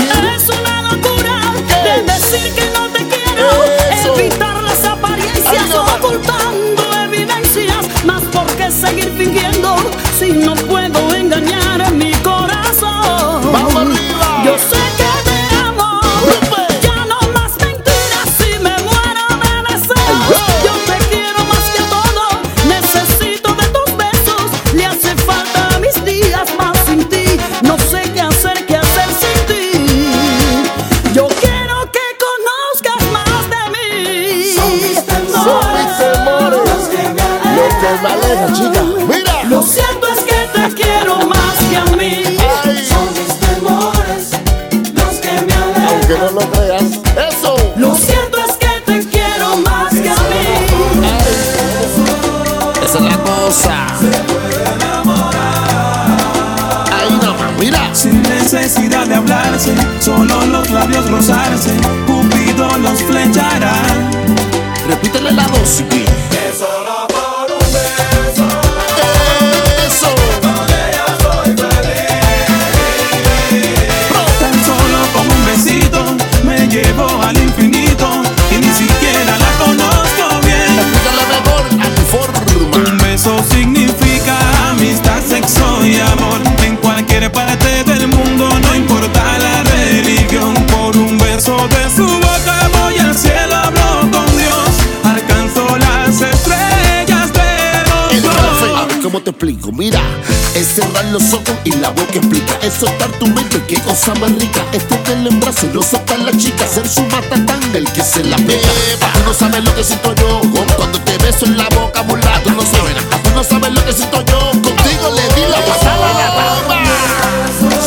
Esto 104.72 104.94
es 104.94 105.10
el 105.10 105.26
embarazo 105.26 105.66
y 105.66 105.82
saca 105.82 106.16
la 106.18 106.30
chica. 106.30 106.68
Ser 106.68 106.88
su 106.88 107.02
matatanga 107.02 107.78
el 107.78 107.92
que 107.92 108.00
se 108.00 108.22
la 108.22 108.36
pega. 108.36 108.68
Tú 109.12 109.20
no 109.26 109.34
sabes 109.34 109.64
lo 109.64 109.74
que 109.74 109.82
siento 109.82 110.14
yo 110.14 110.40
cuando 110.52 111.00
te 111.00 111.18
beso 111.18 111.46
en 111.46 111.56
la 111.56 111.68
boca, 111.70 112.04
mulato. 112.04 112.42
Tú 112.44 112.50
no 112.50 112.62
sabes 112.62 112.94
nada. 112.94 113.20
Tú 113.22 113.30
no 113.34 113.42
sabes 113.42 113.72
lo 113.72 113.84
que 113.84 113.92
siento 113.92 114.24
yo. 114.24 114.52
Contigo 114.52 115.10
le 115.16 115.22
di 115.34 115.42
la 115.50 115.58
pasada 115.66 116.10
a 116.10 116.14
la 116.14 116.30
bamba. 116.36 116.80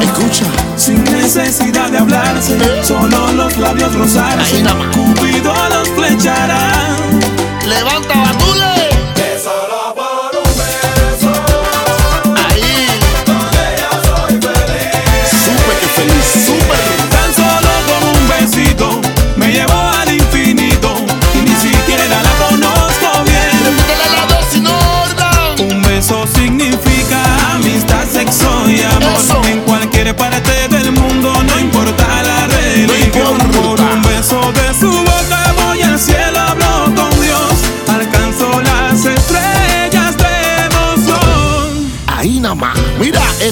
Escucha. 0.00 0.44
Sin 0.76 1.02
necesidad 1.02 1.90
de 1.90 1.98
hablarse, 1.98 2.56
eh. 2.56 2.84
solo 2.84 3.32
los 3.32 3.56
labios 3.56 3.92
rozarse. 3.92 4.62
Cupido 4.92 5.52
los 5.68 5.88
flecharán. 5.90 7.07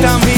también 0.00 0.37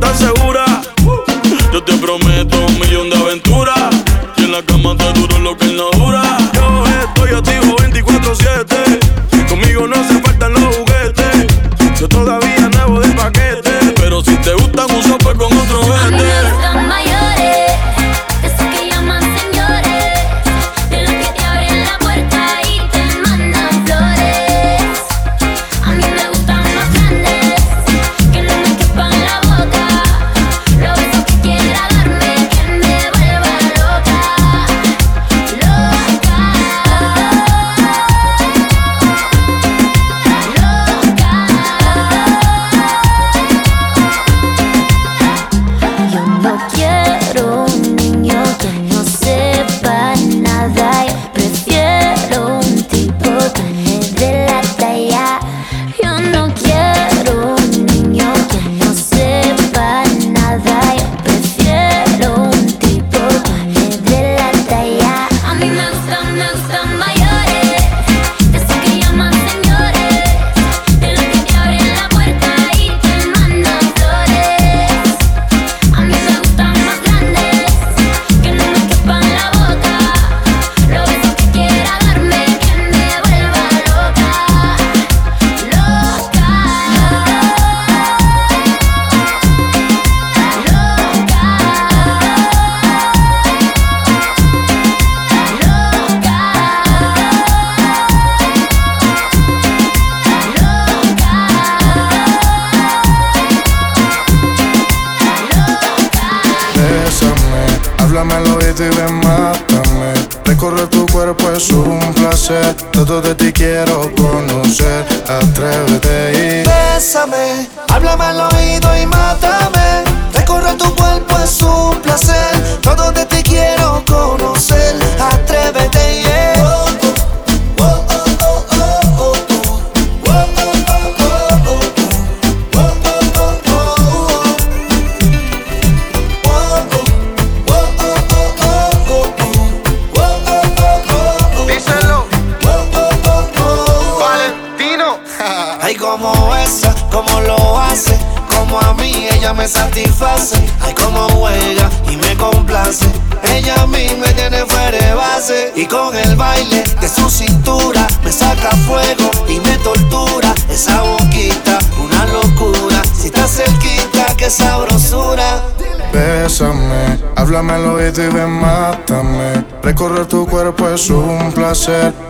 estás 0.00 0.18
segura. 0.18 0.64
Yo 1.72 1.82
te 1.82 1.96
prometo 1.98 2.66
un 2.66 2.80
millón 2.80 3.10
de 3.10 3.16
aventuras. 3.16 3.90
Y 4.36 4.44
en 4.44 4.52
la 4.52 4.62
cama 4.62 4.96
te 4.96 5.12
duro 5.12 5.38
lo 5.38 5.56
que 5.56 5.66
no 5.66 5.89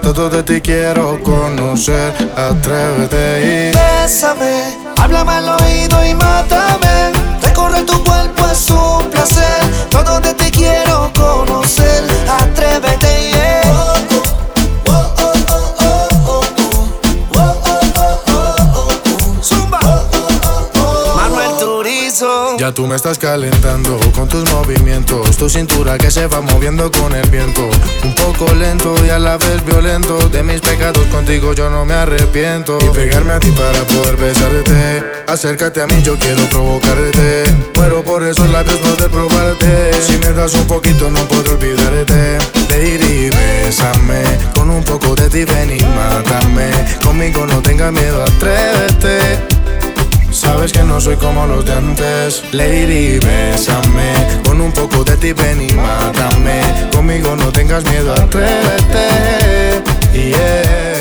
todo 0.03 0.31
de 0.31 0.43
ti 0.43 0.61
quiero 0.61 1.21
conocer. 1.23 2.13
Atrévete 2.37 3.73
y 3.73 3.77
bésame, 3.77 4.77
háblame 4.97 5.33
al 5.33 5.49
oído 5.49 6.05
y 6.05 6.15
mátame. 6.15 7.20
Tú 22.75 22.87
me 22.87 22.95
estás 22.95 23.19
calentando 23.19 23.99
con 24.15 24.29
tus 24.29 24.49
movimientos, 24.53 25.37
tu 25.37 25.51
cintura 25.51 25.99
que 25.99 26.11
se 26.11 26.29
va 26.29 26.41
moviendo 26.41 26.91
con 26.91 27.15
el 27.15 27.29
viento. 27.29 27.69
Un 28.05 28.15
poco 28.15 28.55
lento 28.55 28.95
y 29.05 29.11
a 29.11 29.19
la 29.19 29.37
vez 29.37 29.65
violento, 29.67 30.29
de 30.29 30.43
mis 30.43 30.61
pecados 30.61 31.05
contigo 31.07 31.53
yo 31.53 31.69
no 31.69 31.85
me 31.85 31.95
arrepiento. 31.95 32.79
Y 32.81 32.89
pegarme 32.95 33.33
a 33.33 33.41
ti 33.41 33.51
para 33.51 33.85
poder 33.85 34.17
besarte, 34.17 35.05
acércate 35.27 35.83
a 35.83 35.87
mí, 35.89 36.01
yo 36.03 36.17
quiero 36.17 36.43
provocarte. 36.49 37.43
Pero 37.75 38.05
por 38.05 38.23
esos 38.23 38.49
labios 38.51 38.79
poder 38.79 39.11
probarte. 39.11 39.91
Si 40.03 40.17
me 40.19 40.33
das 40.33 40.55
un 40.55 40.67
poquito 40.67 41.11
no 41.11 41.27
podré 41.27 41.55
olvidarte. 41.55 42.39
Lady, 42.71 43.31
bésame, 43.31 44.23
con 44.55 44.71
un 44.71 44.85
poco 44.85 45.17
de 45.17 45.29
ti 45.29 45.45
ven 45.45 45.77
y 45.77 45.83
mátame. 45.83 46.71
Conmigo 47.03 47.47
no 47.47 47.61
tengas 47.63 47.93
miedo, 47.93 48.23
atrévete. 48.23 49.50
Sabes 50.51 50.73
que 50.73 50.83
no 50.83 51.01
soy 51.01 51.15
como 51.15 51.47
los 51.47 51.65
de 51.65 51.73
antes. 51.73 52.43
Lady, 52.51 53.21
bésame. 53.21 54.13
Con 54.45 54.61
un 54.61 54.73
poco 54.73 55.05
de 55.05 55.17
ti 55.17 55.33
ven 55.33 55.63
y 55.63 55.73
mátame. 55.75 56.61
Conmigo 56.93 57.37
no 57.37 57.53
tengas 57.53 57.85
miedo, 57.85 58.13
atrévete. 58.15 59.07
Yeah. 60.13 61.00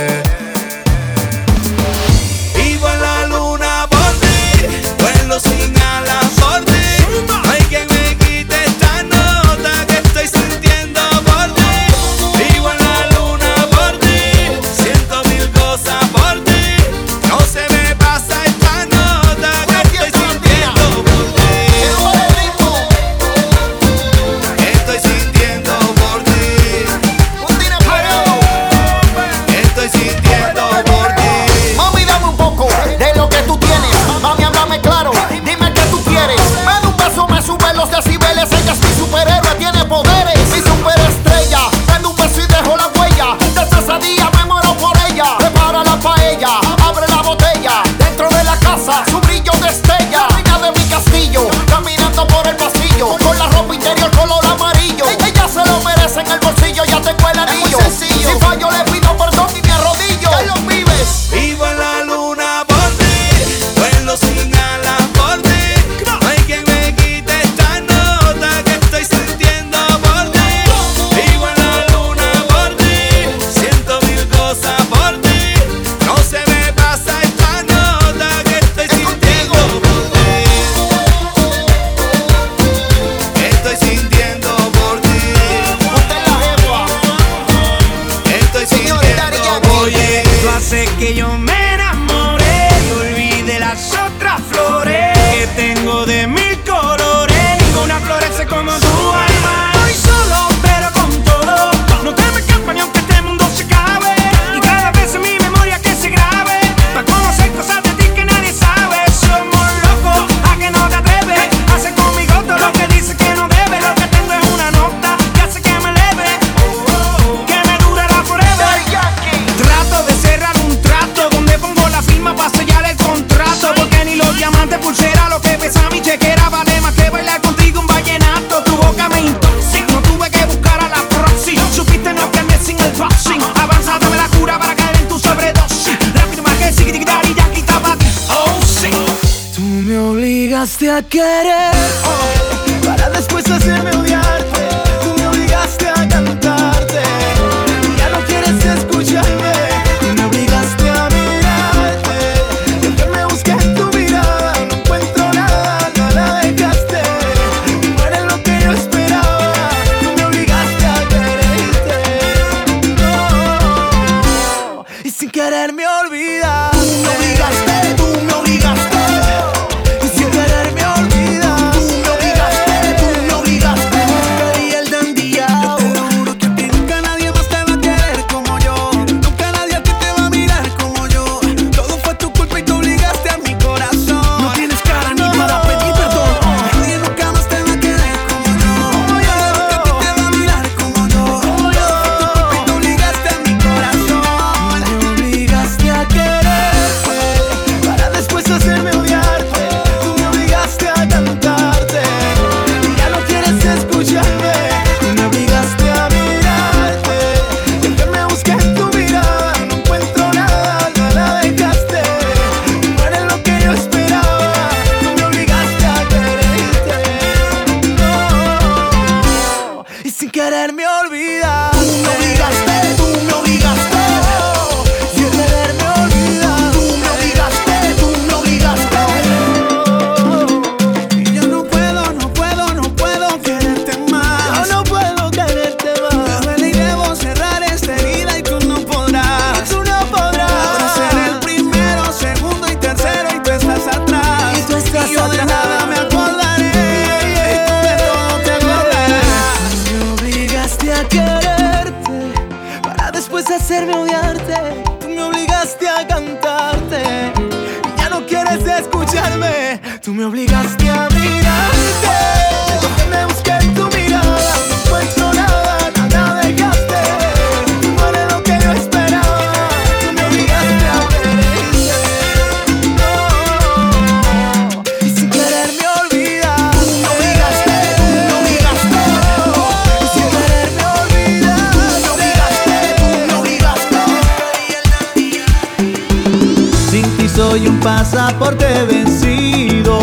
Soy 287.39 287.67
un 287.67 287.79
pasaporte 287.79 288.65
vencido, 288.83 289.97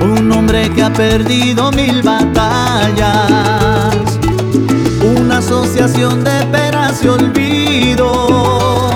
un 0.00 0.32
hombre 0.32 0.70
que 0.70 0.82
ha 0.82 0.90
perdido 0.90 1.70
mil 1.72 2.00
batallas, 2.00 3.12
una 5.04 5.36
asociación 5.38 6.24
de 6.24 6.46
penas 6.46 7.04
y 7.04 7.08
olvidos, 7.08 8.94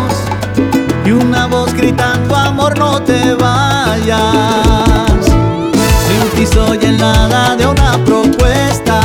y 1.04 1.10
una 1.10 1.46
voz 1.46 1.74
gritando 1.74 2.34
amor 2.34 2.78
no 2.78 3.02
te 3.02 3.34
vayas. 3.34 4.22
Sin 6.06 6.30
ti 6.36 6.46
soy 6.46 6.78
el 6.80 6.96
nada 6.96 7.54
de 7.56 7.66
una 7.66 8.02
propuesta, 8.02 8.98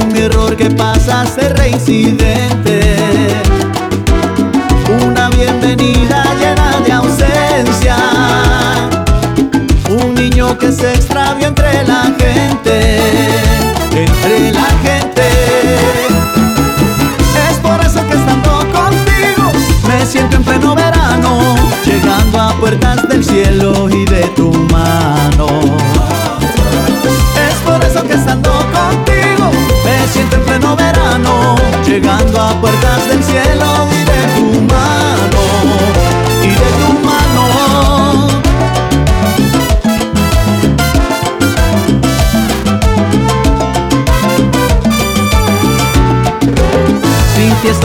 un 0.00 0.16
error 0.16 0.56
que 0.56 0.70
pasa 0.70 1.20
a 1.20 1.26
ser 1.26 1.54
reincidente 1.58 2.85
que 10.54 10.70
se 10.70 10.92
extravió 10.94 11.48
entre 11.48 11.82
la 11.84 12.04
gente, 12.04 12.98
entre 13.90 14.52
la 14.52 14.68
gente. 14.84 15.22
Es 17.50 17.58
por 17.58 17.80
eso 17.84 18.06
que 18.08 18.14
estando 18.14 18.58
contigo 18.72 19.50
me 19.88 20.06
siento 20.06 20.36
en 20.36 20.44
pleno 20.44 20.76
verano, 20.76 21.56
llegando 21.84 22.40
a 22.40 22.52
puertas 22.60 23.08
del 23.08 23.24
cielo 23.24 23.88
y 23.90 24.04
de 24.04 24.22
tu 24.36 24.52
mano. 24.70 25.48
Es 27.48 27.54
por 27.64 27.84
eso 27.84 28.04
que 28.04 28.14
estando 28.14 28.50
contigo 28.50 29.50
me 29.84 30.06
siento 30.12 30.36
en 30.36 30.44
pleno 30.44 30.76
verano, 30.76 31.56
llegando 31.84 32.40
a 32.40 32.60
puertas 32.60 33.08
del 33.08 33.24
cielo 33.24 33.65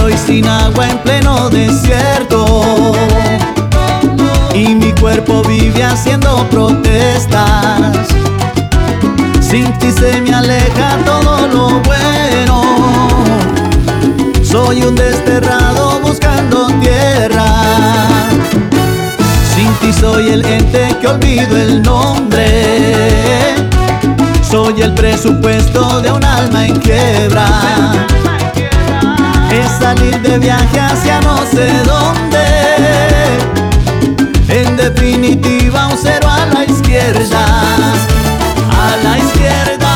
estoy 0.02 0.18
sin 0.18 0.48
agua 0.48 0.90
en 0.90 0.98
pleno 0.99 1.49
desierto 1.49 2.65
y 4.53 4.73
mi 4.73 4.91
cuerpo 4.94 5.44
vive 5.44 5.84
haciendo 5.84 6.44
protestas. 6.49 8.07
Sin 9.40 9.72
ti 9.78 9.91
se 9.91 10.22
me 10.22 10.34
aleja 10.34 10.98
todo 11.06 11.48
lo 11.48 11.82
bueno. 11.82 12.64
Soy 14.44 14.82
un 14.82 14.95
desterrado 14.95 15.99
buscando 16.02 16.68
tierra. 16.80 17.45
Sin 19.56 19.72
ti 19.76 19.94
soy 19.94 20.30
el 20.30 20.44
ente 20.45 20.98
que 20.99 21.07
olvido 21.07 21.57
el 21.57 21.82
nombre. 21.84 23.56
Soy 24.49 24.82
el 24.82 24.94
presupuesto 24.95 26.02
de 26.02 26.11
un 26.11 26.23
alma 26.23 26.65
en 26.65 26.80
quiebra 26.80 28.02
salir 29.81 30.21
de 30.21 30.37
viaje 30.37 30.79
hacia 30.79 31.19
no 31.21 31.37
sé 31.45 31.67
dónde. 31.83 32.45
En 34.47 34.77
definitiva, 34.77 35.87
un 35.87 35.97
cero 35.97 36.27
a 36.29 36.45
la 36.53 36.63
izquierda, 36.63 37.43
a 38.83 38.97
la 39.03 39.17
izquierda. 39.17 39.93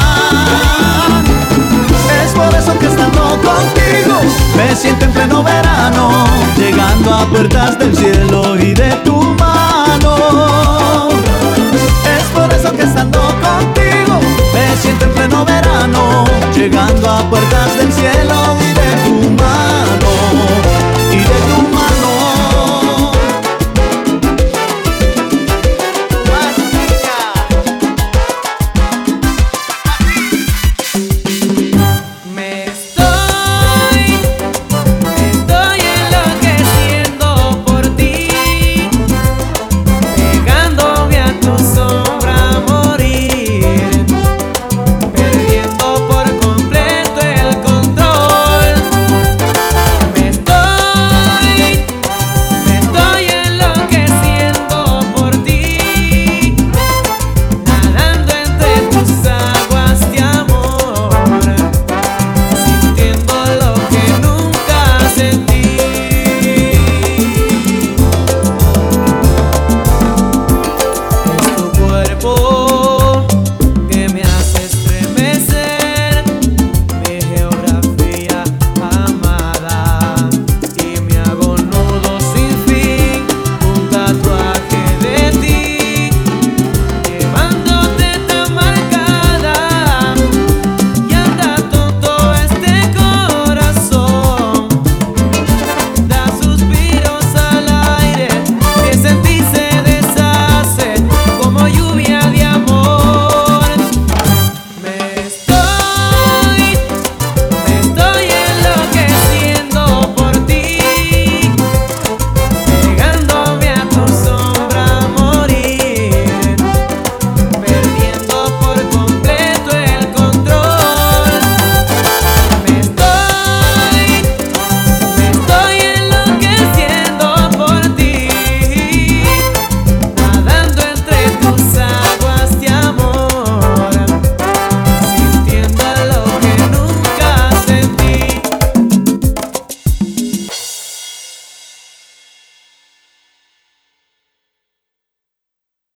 Es 2.24 2.32
por 2.34 2.52
eso 2.60 2.80
que 2.80 2.88
estando 2.88 3.24
contigo 3.50 4.18
me 4.58 4.76
siento 4.76 5.06
en 5.06 5.12
pleno 5.12 5.44
verano, 5.44 6.26
llegando 6.58 7.14
a 7.14 7.26
puertas 7.28 7.78
del 7.78 7.96
cielo 7.96 8.56
y 8.56 8.74
de 8.74 8.92
tu 9.06 9.18
mano. 9.44 11.10
Es 12.18 12.24
por 12.34 12.52
eso 12.52 12.72
que 12.76 12.84
estando 12.84 13.20
contigo 13.20 14.20
me 14.54 14.76
siento 14.82 15.06
en 15.06 15.12
pleno 15.12 15.46
verano, 15.46 16.26
llegando 16.56 17.10
a 17.10 17.30
puertas 17.30 17.78
del 17.78 17.94
cielo 17.94 18.36
y 18.62 18.74
de 18.74 18.74
tu 18.74 18.80
mano. 18.80 18.85